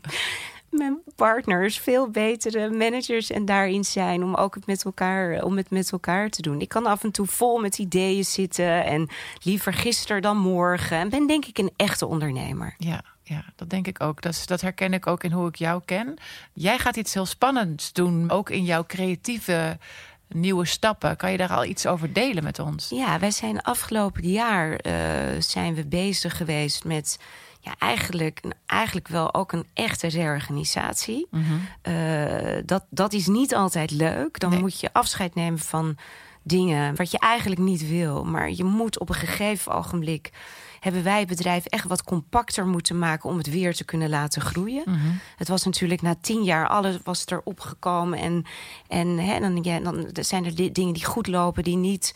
mijn 0.70 0.98
partners 1.16 1.78
veel 1.78 2.10
betere 2.10 2.70
managers 2.70 3.30
en 3.30 3.44
daarin 3.44 3.84
zijn 3.84 4.22
om 4.22 4.34
ook 4.34 4.54
het 4.54 4.66
met 4.66 4.84
elkaar 4.84 5.42
om 5.42 5.56
het 5.56 5.70
met 5.70 5.92
elkaar 5.92 6.28
te 6.28 6.42
doen. 6.42 6.60
Ik 6.60 6.68
kan 6.68 6.86
af 6.86 7.04
en 7.04 7.10
toe 7.10 7.26
vol 7.26 7.58
met 7.58 7.78
ideeën 7.78 8.24
zitten 8.24 8.84
en 8.84 9.08
liever 9.42 9.72
gisteren 9.72 10.22
dan 10.22 10.36
morgen 10.36 10.96
en 10.96 11.08
ben 11.08 11.26
denk 11.26 11.44
ik 11.44 11.58
een 11.58 11.72
echte 11.76 12.06
ondernemer. 12.06 12.74
Ja. 12.78 13.11
Ja, 13.22 13.44
dat 13.56 13.70
denk 13.70 13.86
ik 13.86 14.00
ook. 14.02 14.22
Dat, 14.22 14.42
dat 14.46 14.60
herken 14.60 14.92
ik 14.92 15.06
ook 15.06 15.24
in 15.24 15.32
hoe 15.32 15.48
ik 15.48 15.56
jou 15.56 15.82
ken. 15.84 16.16
Jij 16.52 16.78
gaat 16.78 16.96
iets 16.96 17.14
heel 17.14 17.26
spannends 17.26 17.92
doen, 17.92 18.30
ook 18.30 18.50
in 18.50 18.64
jouw 18.64 18.84
creatieve 18.86 19.78
nieuwe 20.28 20.64
stappen. 20.66 21.16
Kan 21.16 21.30
je 21.30 21.36
daar 21.36 21.52
al 21.52 21.64
iets 21.64 21.86
over 21.86 22.12
delen 22.12 22.44
met 22.44 22.58
ons? 22.58 22.88
Ja, 22.88 23.18
wij 23.18 23.30
zijn 23.30 23.62
afgelopen 23.62 24.28
jaar 24.28 24.70
uh, 24.86 24.92
zijn 25.40 25.74
we 25.74 25.86
bezig 25.86 26.36
geweest 26.36 26.84
met 26.84 27.18
ja, 27.60 27.74
eigenlijk, 27.78 28.40
eigenlijk 28.66 29.08
wel 29.08 29.34
ook 29.34 29.52
een 29.52 29.66
echte 29.74 30.08
reorganisatie. 30.08 31.26
Mm 31.30 31.44
-hmm. 31.44 31.92
uh, 31.94 32.62
dat, 32.66 32.84
dat 32.90 33.12
is 33.12 33.26
niet 33.26 33.54
altijd 33.54 33.90
leuk. 33.90 34.38
Dan 34.38 34.50
Nee. 34.50 34.60
moet 34.60 34.80
je 34.80 34.92
afscheid 34.92 35.34
nemen 35.34 35.58
van 35.58 35.96
dingen 36.42 36.96
wat 36.96 37.10
je 37.10 37.18
eigenlijk 37.18 37.60
niet 37.60 37.88
wil. 37.88 38.24
Maar 38.24 38.50
je 38.50 38.64
moet 38.64 38.98
op 38.98 39.08
een 39.08 39.14
gegeven 39.14 39.72
ogenblik 39.72 40.30
hebben 40.82 41.02
wij 41.02 41.18
het 41.18 41.28
bedrijf 41.28 41.64
echt 41.64 41.86
wat 41.86 42.04
compacter 42.04 42.66
moeten 42.66 42.98
maken 42.98 43.30
om 43.30 43.36
het 43.36 43.50
weer 43.50 43.74
te 43.74 43.84
kunnen 43.84 44.08
laten 44.08 44.42
groeien. 44.42 44.82
Mhm. 44.86 44.98
Het 45.36 45.48
was 45.48 45.64
natuurlijk 45.64 46.02
na 46.02 46.14
tien 46.20 46.42
jaar, 46.42 46.68
alles 46.68 46.96
was 47.04 47.26
erop 47.26 47.60
gekomen. 47.60 48.18
En, 48.18 48.44
en 48.88 49.18
hè, 49.18 49.40
dan, 49.40 49.58
ja, 49.62 49.78
dan 49.80 50.06
zijn 50.12 50.44
er 50.44 50.54
di- 50.54 50.72
dingen 50.72 50.94
die 50.94 51.04
goed 51.04 51.26
lopen, 51.26 51.62
die 51.62 51.76
niet. 51.76 52.14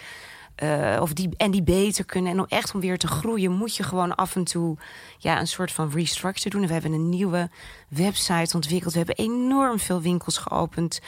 Uh, 0.62 0.98
of 1.00 1.12
die, 1.12 1.28
en 1.36 1.50
die 1.50 1.62
beter 1.62 2.04
kunnen. 2.04 2.32
En 2.32 2.38
om 2.38 2.46
echt 2.48 2.74
om 2.74 2.80
weer 2.80 2.98
te 2.98 3.06
groeien, 3.06 3.52
moet 3.52 3.76
je 3.76 3.82
gewoon 3.82 4.14
af 4.14 4.36
en 4.36 4.44
toe 4.44 4.76
ja, 5.18 5.40
een 5.40 5.46
soort 5.46 5.72
van 5.72 5.90
restructure 5.90 6.50
doen. 6.50 6.60
En 6.62 6.66
we 6.66 6.72
hebben 6.72 6.92
een 6.92 7.08
nieuwe 7.08 7.50
website 7.88 8.54
ontwikkeld. 8.56 8.92
We 8.92 8.98
hebben 8.98 9.16
enorm 9.16 9.78
veel 9.78 10.00
winkels 10.00 10.38
geopend. 10.38 11.00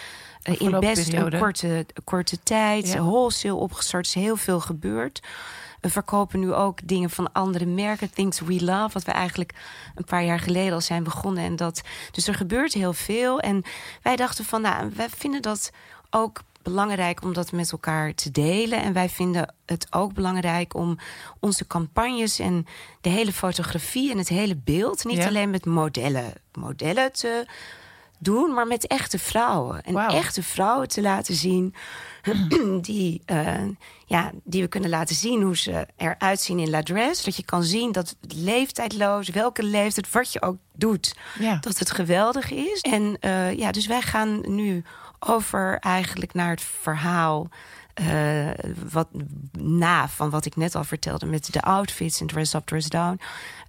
Uh, 0.45 0.61
in 0.61 0.81
best 0.81 1.11
periode. 1.11 1.37
een 1.37 1.43
korte, 1.43 1.87
korte 2.05 2.43
tijd. 2.43 2.89
Ja. 2.93 3.03
Wholesale 3.03 3.55
opgestart, 3.55 4.07
is 4.07 4.15
heel 4.15 4.37
veel 4.37 4.61
gebeurd. 4.61 5.23
We 5.81 5.91
verkopen 5.91 6.41
nu 6.41 6.53
ook 6.53 6.79
dingen 6.85 7.11
van 7.11 7.33
andere 7.33 7.67
merken. 7.67 8.11
Things 8.13 8.41
We 8.41 8.65
Love, 8.65 8.93
wat 8.93 9.05
we 9.05 9.13
eigenlijk 9.13 9.55
een 9.95 10.05
paar 10.05 10.25
jaar 10.25 10.41
geleden 10.41 10.73
al 10.73 10.81
zijn 10.81 11.03
begonnen. 11.05 11.45
En 11.45 11.57
dat, 11.57 11.83
dus 12.11 12.29
er 12.29 12.35
gebeurt 12.35 12.73
heel 12.73 12.93
veel. 12.93 13.41
En 13.41 13.63
wij 14.03 14.17
dachten 14.17 14.45
van, 14.45 14.61
nou, 14.61 14.91
wij 14.95 15.09
vinden 15.09 15.43
dat 15.43 15.71
ook 16.11 16.41
belangrijk 16.63 17.23
om 17.23 17.33
dat 17.33 17.53
met 17.53 17.73
elkaar 17.73 18.15
te 18.15 18.31
delen. 18.31 18.83
En 18.83 18.93
wij 18.93 19.09
vinden 19.09 19.55
het 19.67 19.87
ook 19.91 20.13
belangrijk 20.13 20.75
om 20.75 20.99
onze 21.41 21.67
campagnes 21.67 22.39
en 22.39 22.67
de 23.01 23.09
hele 23.09 23.33
fotografie 23.33 24.11
en 24.11 24.19
het 24.19 24.29
hele 24.29 24.57
beeld, 24.57 25.05
niet 25.05 25.17
Ja. 25.17 25.27
alleen 25.27 25.51
met 25.51 25.67
modellen, 25.67 26.33
modellen 26.53 27.13
te 27.13 27.47
doen, 28.19 28.55
maar 28.55 28.67
met 28.67 28.87
echte 28.87 29.19
vrouwen. 29.19 29.83
En 29.83 29.97
echte 29.97 30.43
vrouwen 30.43 30.89
te 30.89 31.01
laten 31.03 31.35
zien 31.35 31.75
die, 32.81 33.23
uh, 33.27 33.55
ja, 34.07 34.31
die 34.45 34.63
we 34.63 34.69
kunnen 34.69 34.91
laten 34.91 35.15
zien 35.15 35.43
hoe 35.43 35.57
ze 35.57 35.87
eruit 35.97 36.41
zien 36.41 36.59
in 36.59 36.71
l'adresse. 36.71 37.25
Dat 37.25 37.37
je 37.37 37.45
kan 37.45 37.63
zien 37.63 37.93
dat 37.93 38.17
het 38.21 38.33
leeftijdloos, 38.35 39.29
welke 39.29 39.63
leeftijd, 39.63 40.11
wat 40.13 40.33
je 40.33 40.43
ook 40.43 40.57
doet, 40.73 41.17
Ja. 41.39 41.59
dat 41.61 41.79
het 41.79 41.91
geweldig 41.91 42.51
is. 42.51 42.81
En 42.81 43.17
uh, 43.21 43.53
ja, 43.59 43.71
dus 43.73 43.87
wij 43.87 44.03
gaan 44.03 44.41
nu 44.55 44.83
over 45.19 45.79
eigenlijk 45.81 46.35
naar 46.35 46.51
het 46.51 46.63
verhaal. 46.63 47.49
Uh, 48.01 48.49
wat 48.91 49.09
na 49.59 50.09
van 50.09 50.31
wat 50.31 50.45
ik 50.45 50.57
net 50.57 50.75
al 50.75 50.85
vertelde 50.85 51.27
met 51.27 51.53
de 51.53 51.61
outfits 51.63 52.21
en 52.21 52.27
dress 52.27 52.55
up, 52.55 52.67
dress 52.67 52.89
down. 52.89 53.21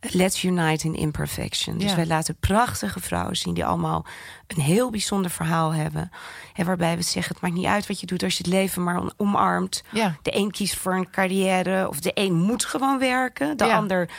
Let's 0.02 0.44
unite 0.44 0.86
in 0.88 0.96
imperfection. 0.96 1.78
Dus 1.78 1.96
wij 1.96 2.06
laten 2.06 2.36
prachtige 2.40 3.00
vrouwen 3.00 3.38
zien 3.38 3.54
die 3.54 3.66
allemaal 3.66 4.06
een 4.48 4.62
heel 4.62 4.90
bijzonder 4.90 5.32
verhaal 5.32 5.74
hebben. 5.74 6.12
En 6.54 6.66
waarbij 6.66 6.96
we 6.96 7.02
zeggen: 7.02 7.34
het 7.34 7.42
maakt 7.42 7.56
niet 7.56 7.66
uit 7.66 7.88
wat 7.88 8.00
je 8.00 8.06
doet 8.06 8.24
als 8.24 8.38
je 8.38 8.44
het 8.44 8.54
leven 8.54 8.84
maar 8.84 9.02
omarmt. 9.18 9.84
Ja. 9.92 10.16
De 10.22 10.36
een 10.38 10.52
kiest 10.52 10.76
voor 10.76 10.94
een 10.94 11.10
carrière, 11.10 11.88
of 11.90 12.00
de 12.00 12.12
een 12.14 12.34
moet 12.34 12.66
gewoon 12.66 13.00
werken. 13.00 13.58
De 13.58 13.66
Ja. 13.66 13.76
ander 13.76 14.10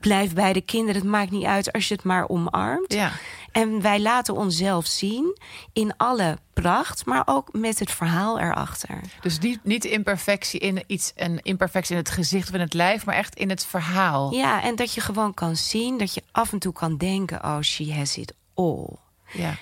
blijft 0.00 0.34
bij 0.34 0.52
de 0.52 0.60
kinderen. 0.60 1.00
Het 1.00 1.10
maakt 1.10 1.30
niet 1.30 1.44
uit 1.44 1.72
als 1.72 1.88
je 1.88 1.94
het 1.94 2.04
maar 2.04 2.28
omarmt. 2.28 2.92
Ja. 2.92 3.12
En 3.52 3.80
wij 3.80 4.00
laten 4.00 4.34
onszelf 4.34 4.86
zien 4.86 5.38
in 5.72 5.96
alle 5.96 6.38
pracht, 6.52 7.06
maar 7.06 7.22
ook 7.24 7.52
met 7.52 7.78
het 7.78 7.90
verhaal 7.90 8.38
erachter. 8.38 9.00
Dus 9.20 9.38
niet, 9.38 9.64
niet 9.64 9.84
imperfectie 9.84 10.60
in 10.60 10.84
iets, 10.86 11.12
een 11.16 11.38
imperfectie 11.42 11.94
in 11.96 12.00
het 12.00 12.10
gezicht 12.10 12.48
of 12.48 12.54
in 12.54 12.60
het 12.60 12.74
lijf, 12.74 13.06
maar 13.06 13.14
echt 13.14 13.34
in 13.34 13.50
het 13.50 13.66
verhaal. 13.66 14.34
Ja, 14.34 14.62
en 14.62 14.76
dat 14.76 14.94
je 14.94 15.00
gewoon 15.00 15.34
kan 15.34 15.56
zien, 15.56 15.98
dat 15.98 16.14
je 16.14 16.22
af 16.30 16.52
en 16.52 16.58
toe 16.58 16.72
kan 16.72 16.96
denken: 16.96 17.44
oh, 17.44 17.60
she 17.60 17.92
has 17.92 18.16
it 18.16 18.34
all. 18.54 18.96
Ja. 19.32 19.56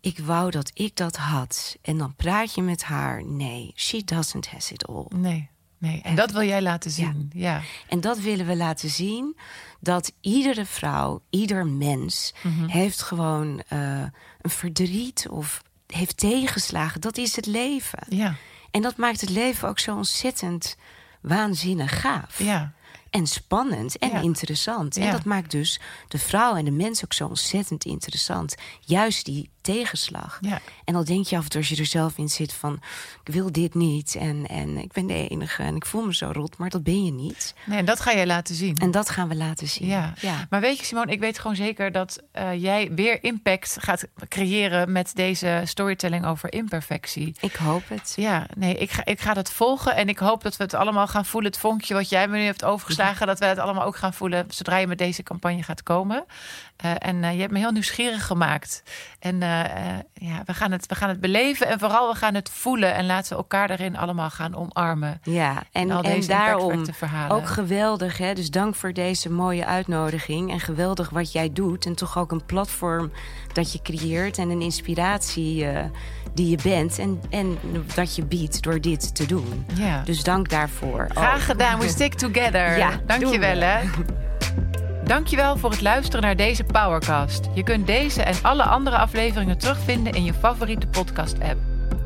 Ik 0.00 0.18
wou 0.18 0.50
dat 0.50 0.70
ik 0.74 0.96
dat 0.96 1.16
had. 1.16 1.76
En 1.82 1.98
dan 1.98 2.14
praat 2.14 2.54
je 2.54 2.62
met 2.62 2.82
haar. 2.82 3.24
Nee, 3.24 3.72
she 3.74 4.04
doesn't 4.04 4.48
has 4.48 4.72
it 4.72 4.86
all. 4.86 5.06
Nee, 5.08 5.48
nee. 5.82 6.00
En 6.02 6.14
dat 6.14 6.30
wil 6.32 6.42
jij 6.42 6.62
laten 6.62 6.90
zien. 6.90 7.30
Ja. 7.34 7.60
En 7.88 8.00
dat 8.00 8.18
willen 8.18 8.46
we 8.46 8.56
laten 8.56 8.88
zien. 8.90 9.36
Dat 9.80 10.12
iedere 10.20 10.64
vrouw, 10.64 11.22
ieder 11.30 11.66
mens 11.66 12.34
Mhm. 12.42 12.66
heeft 12.68 13.02
gewoon 13.02 13.62
uh, 13.72 14.02
een 14.40 14.50
verdriet 14.50 15.26
of 15.30 15.62
heeft 15.86 16.16
tegenslagen. 16.16 17.00
Dat 17.00 17.16
is 17.16 17.36
het 17.36 17.46
leven. 17.46 17.98
Ja. 18.08 18.34
En 18.70 18.82
dat 18.82 18.96
maakt 18.96 19.20
het 19.20 19.30
leven 19.30 19.68
ook 19.68 19.78
zo 19.78 19.96
ontzettend 19.96 20.76
waanzinnig 21.20 22.00
gaaf. 22.00 22.38
Ja. 22.38 22.72
En 23.10 23.26
spannend 23.26 23.98
en 23.98 24.10
Ja. 24.10 24.20
interessant. 24.20 24.96
En 24.96 25.10
dat 25.10 25.24
maakt 25.24 25.50
dus 25.50 25.80
de 26.08 26.18
vrouw 26.18 26.54
en 26.56 26.64
de 26.64 26.70
mens 26.70 27.04
ook 27.04 27.12
zo 27.12 27.26
ontzettend 27.26 27.84
interessant. 27.84 28.54
Juist 28.80 29.24
die 29.24 29.50
tegenslag. 29.62 30.38
Ja. 30.40 30.60
En 30.84 30.94
dan 30.94 31.04
denk 31.04 31.26
je 31.26 31.36
af 31.36 31.42
en 31.42 31.50
toe 31.50 31.60
als 31.60 31.68
je 31.68 31.76
er 31.76 31.86
zelf 31.86 32.18
in 32.18 32.28
zit 32.28 32.52
van... 32.52 32.80
ik 33.24 33.32
wil 33.32 33.52
dit 33.52 33.74
niet 33.74 34.14
en, 34.14 34.46
en 34.46 34.76
ik 34.76 34.92
ben 34.92 35.06
de 35.06 35.28
enige 35.28 35.62
en 35.62 35.76
ik 35.76 35.86
voel 35.86 36.04
me 36.04 36.14
zo 36.14 36.30
rot. 36.32 36.58
Maar 36.58 36.70
dat 36.70 36.82
ben 36.82 37.04
je 37.04 37.12
niet. 37.12 37.54
Nee, 37.64 37.78
en 37.78 37.84
dat 37.84 38.00
ga 38.00 38.14
jij 38.14 38.26
laten 38.26 38.54
zien. 38.54 38.76
En 38.76 38.90
dat 38.90 39.10
gaan 39.10 39.28
we 39.28 39.34
laten 39.34 39.68
zien. 39.68 39.88
Ja. 39.88 40.14
ja. 40.20 40.46
Maar 40.50 40.60
weet 40.60 40.78
je, 40.78 40.84
Simone, 40.84 41.12
ik 41.12 41.20
weet 41.20 41.38
gewoon 41.38 41.56
zeker 41.56 41.92
dat 41.92 42.22
uh, 42.34 42.62
jij 42.62 42.90
weer 42.94 43.24
impact 43.24 43.76
gaat 43.80 44.06
creëren 44.28 44.92
met 44.92 45.10
deze 45.14 45.62
storytelling 45.64 46.26
over 46.26 46.52
imperfectie. 46.52 47.34
Ik 47.40 47.54
hoop 47.54 47.88
het. 47.88 48.12
Ja, 48.16 48.46
nee, 48.56 48.74
ik 48.74 48.90
ga, 48.90 49.04
ik 49.04 49.20
ga 49.20 49.32
het 49.32 49.50
volgen 49.50 49.96
en 49.96 50.08
ik 50.08 50.18
hoop 50.18 50.42
dat 50.42 50.56
we 50.56 50.62
het 50.62 50.74
allemaal 50.74 51.06
gaan 51.06 51.24
voelen. 51.24 51.50
Het 51.50 51.60
vonkje 51.60 51.94
wat 51.94 52.08
jij 52.08 52.28
me 52.28 52.36
nu 52.36 52.44
hebt 52.44 52.64
overgeslagen, 52.64 53.26
dat 53.26 53.38
we 53.38 53.44
het 53.44 53.58
allemaal 53.58 53.84
ook 53.84 53.96
gaan 53.96 54.14
voelen 54.14 54.46
zodra 54.48 54.76
je 54.76 54.86
met 54.86 54.98
deze 54.98 55.22
campagne 55.22 55.62
gaat 55.62 55.82
komen. 55.82 56.24
Uh, 56.84 56.90
en 56.98 57.16
uh, 57.16 57.32
je 57.32 57.40
hebt 57.40 57.52
me 57.52 57.58
heel 57.58 57.70
nieuwsgierig 57.70 58.26
gemaakt. 58.26 58.82
En 59.18 59.42
ja, 60.14 60.42
we, 60.44 60.54
gaan 60.54 60.72
het, 60.72 60.86
we 60.86 60.94
gaan 60.94 61.08
het 61.08 61.20
beleven 61.20 61.66
en 61.66 61.78
vooral 61.78 62.12
we 62.12 62.18
gaan 62.18 62.34
het 62.34 62.50
voelen. 62.50 62.94
En 62.94 63.06
laten 63.06 63.30
we 63.30 63.36
elkaar 63.36 63.68
daarin 63.68 63.96
allemaal 63.96 64.30
gaan 64.30 64.54
omarmen. 64.54 65.20
Ja, 65.22 65.62
en, 65.72 65.90
en, 65.90 66.02
en 66.02 66.26
daarom 66.26 66.84
ook 67.28 67.46
geweldig. 67.46 68.18
Hè? 68.18 68.34
Dus 68.34 68.50
dank 68.50 68.74
voor 68.74 68.92
deze 68.92 69.30
mooie 69.30 69.66
uitnodiging. 69.66 70.50
En 70.50 70.60
geweldig 70.60 71.10
wat 71.10 71.32
jij 71.32 71.52
doet. 71.52 71.86
En 71.86 71.94
toch 71.94 72.18
ook 72.18 72.32
een 72.32 72.44
platform 72.44 73.12
dat 73.52 73.72
je 73.72 73.82
creëert. 73.82 74.38
En 74.38 74.50
een 74.50 74.62
inspiratie 74.62 75.64
uh, 75.64 75.80
die 76.34 76.48
je 76.48 76.58
bent. 76.62 76.98
En, 76.98 77.20
en 77.30 77.58
dat 77.94 78.16
je 78.16 78.24
biedt 78.24 78.62
door 78.62 78.80
dit 78.80 79.14
te 79.14 79.26
doen. 79.26 79.66
Ja. 79.74 80.02
Dus 80.04 80.22
dank 80.22 80.48
daarvoor. 80.48 81.06
Graag 81.10 81.46
gedaan. 81.46 81.78
We 81.78 81.88
stick 81.88 82.14
together. 82.14 82.76
Ja, 82.78 83.00
Dank 83.06 83.26
je 83.26 83.38
wel 83.38 83.60
hè. 83.60 83.80
Dankjewel 85.12 85.56
voor 85.56 85.70
het 85.70 85.80
luisteren 85.80 86.22
naar 86.22 86.36
deze 86.36 86.64
Powercast. 86.64 87.48
Je 87.54 87.62
kunt 87.62 87.86
deze 87.86 88.22
en 88.22 88.34
alle 88.42 88.62
andere 88.62 88.96
afleveringen 88.96 89.58
terugvinden 89.58 90.12
in 90.12 90.24
je 90.24 90.34
favoriete 90.34 90.86
podcast-app. 90.86 91.58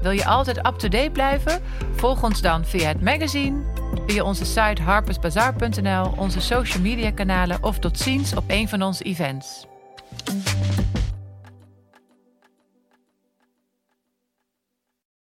Wil 0.02 0.10
je 0.10 0.24
altijd 0.24 0.56
up-to-date 0.56 1.10
blijven? 1.10 1.62
Volg 1.94 2.22
ons 2.22 2.40
dan 2.40 2.64
via 2.64 2.88
het 2.88 3.00
magazine, 3.00 3.62
via 4.06 4.22
onze 4.22 4.44
site 4.44 4.82
harpersbazaar.nl, 4.82 6.12
onze 6.16 6.40
social 6.40 6.82
media 6.82 7.10
kanalen 7.12 7.62
of 7.62 7.78
tot 7.78 7.98
ziens 7.98 8.34
op 8.34 8.44
een 8.46 8.68
van 8.68 8.82
onze 8.82 9.04
events. 9.04 9.66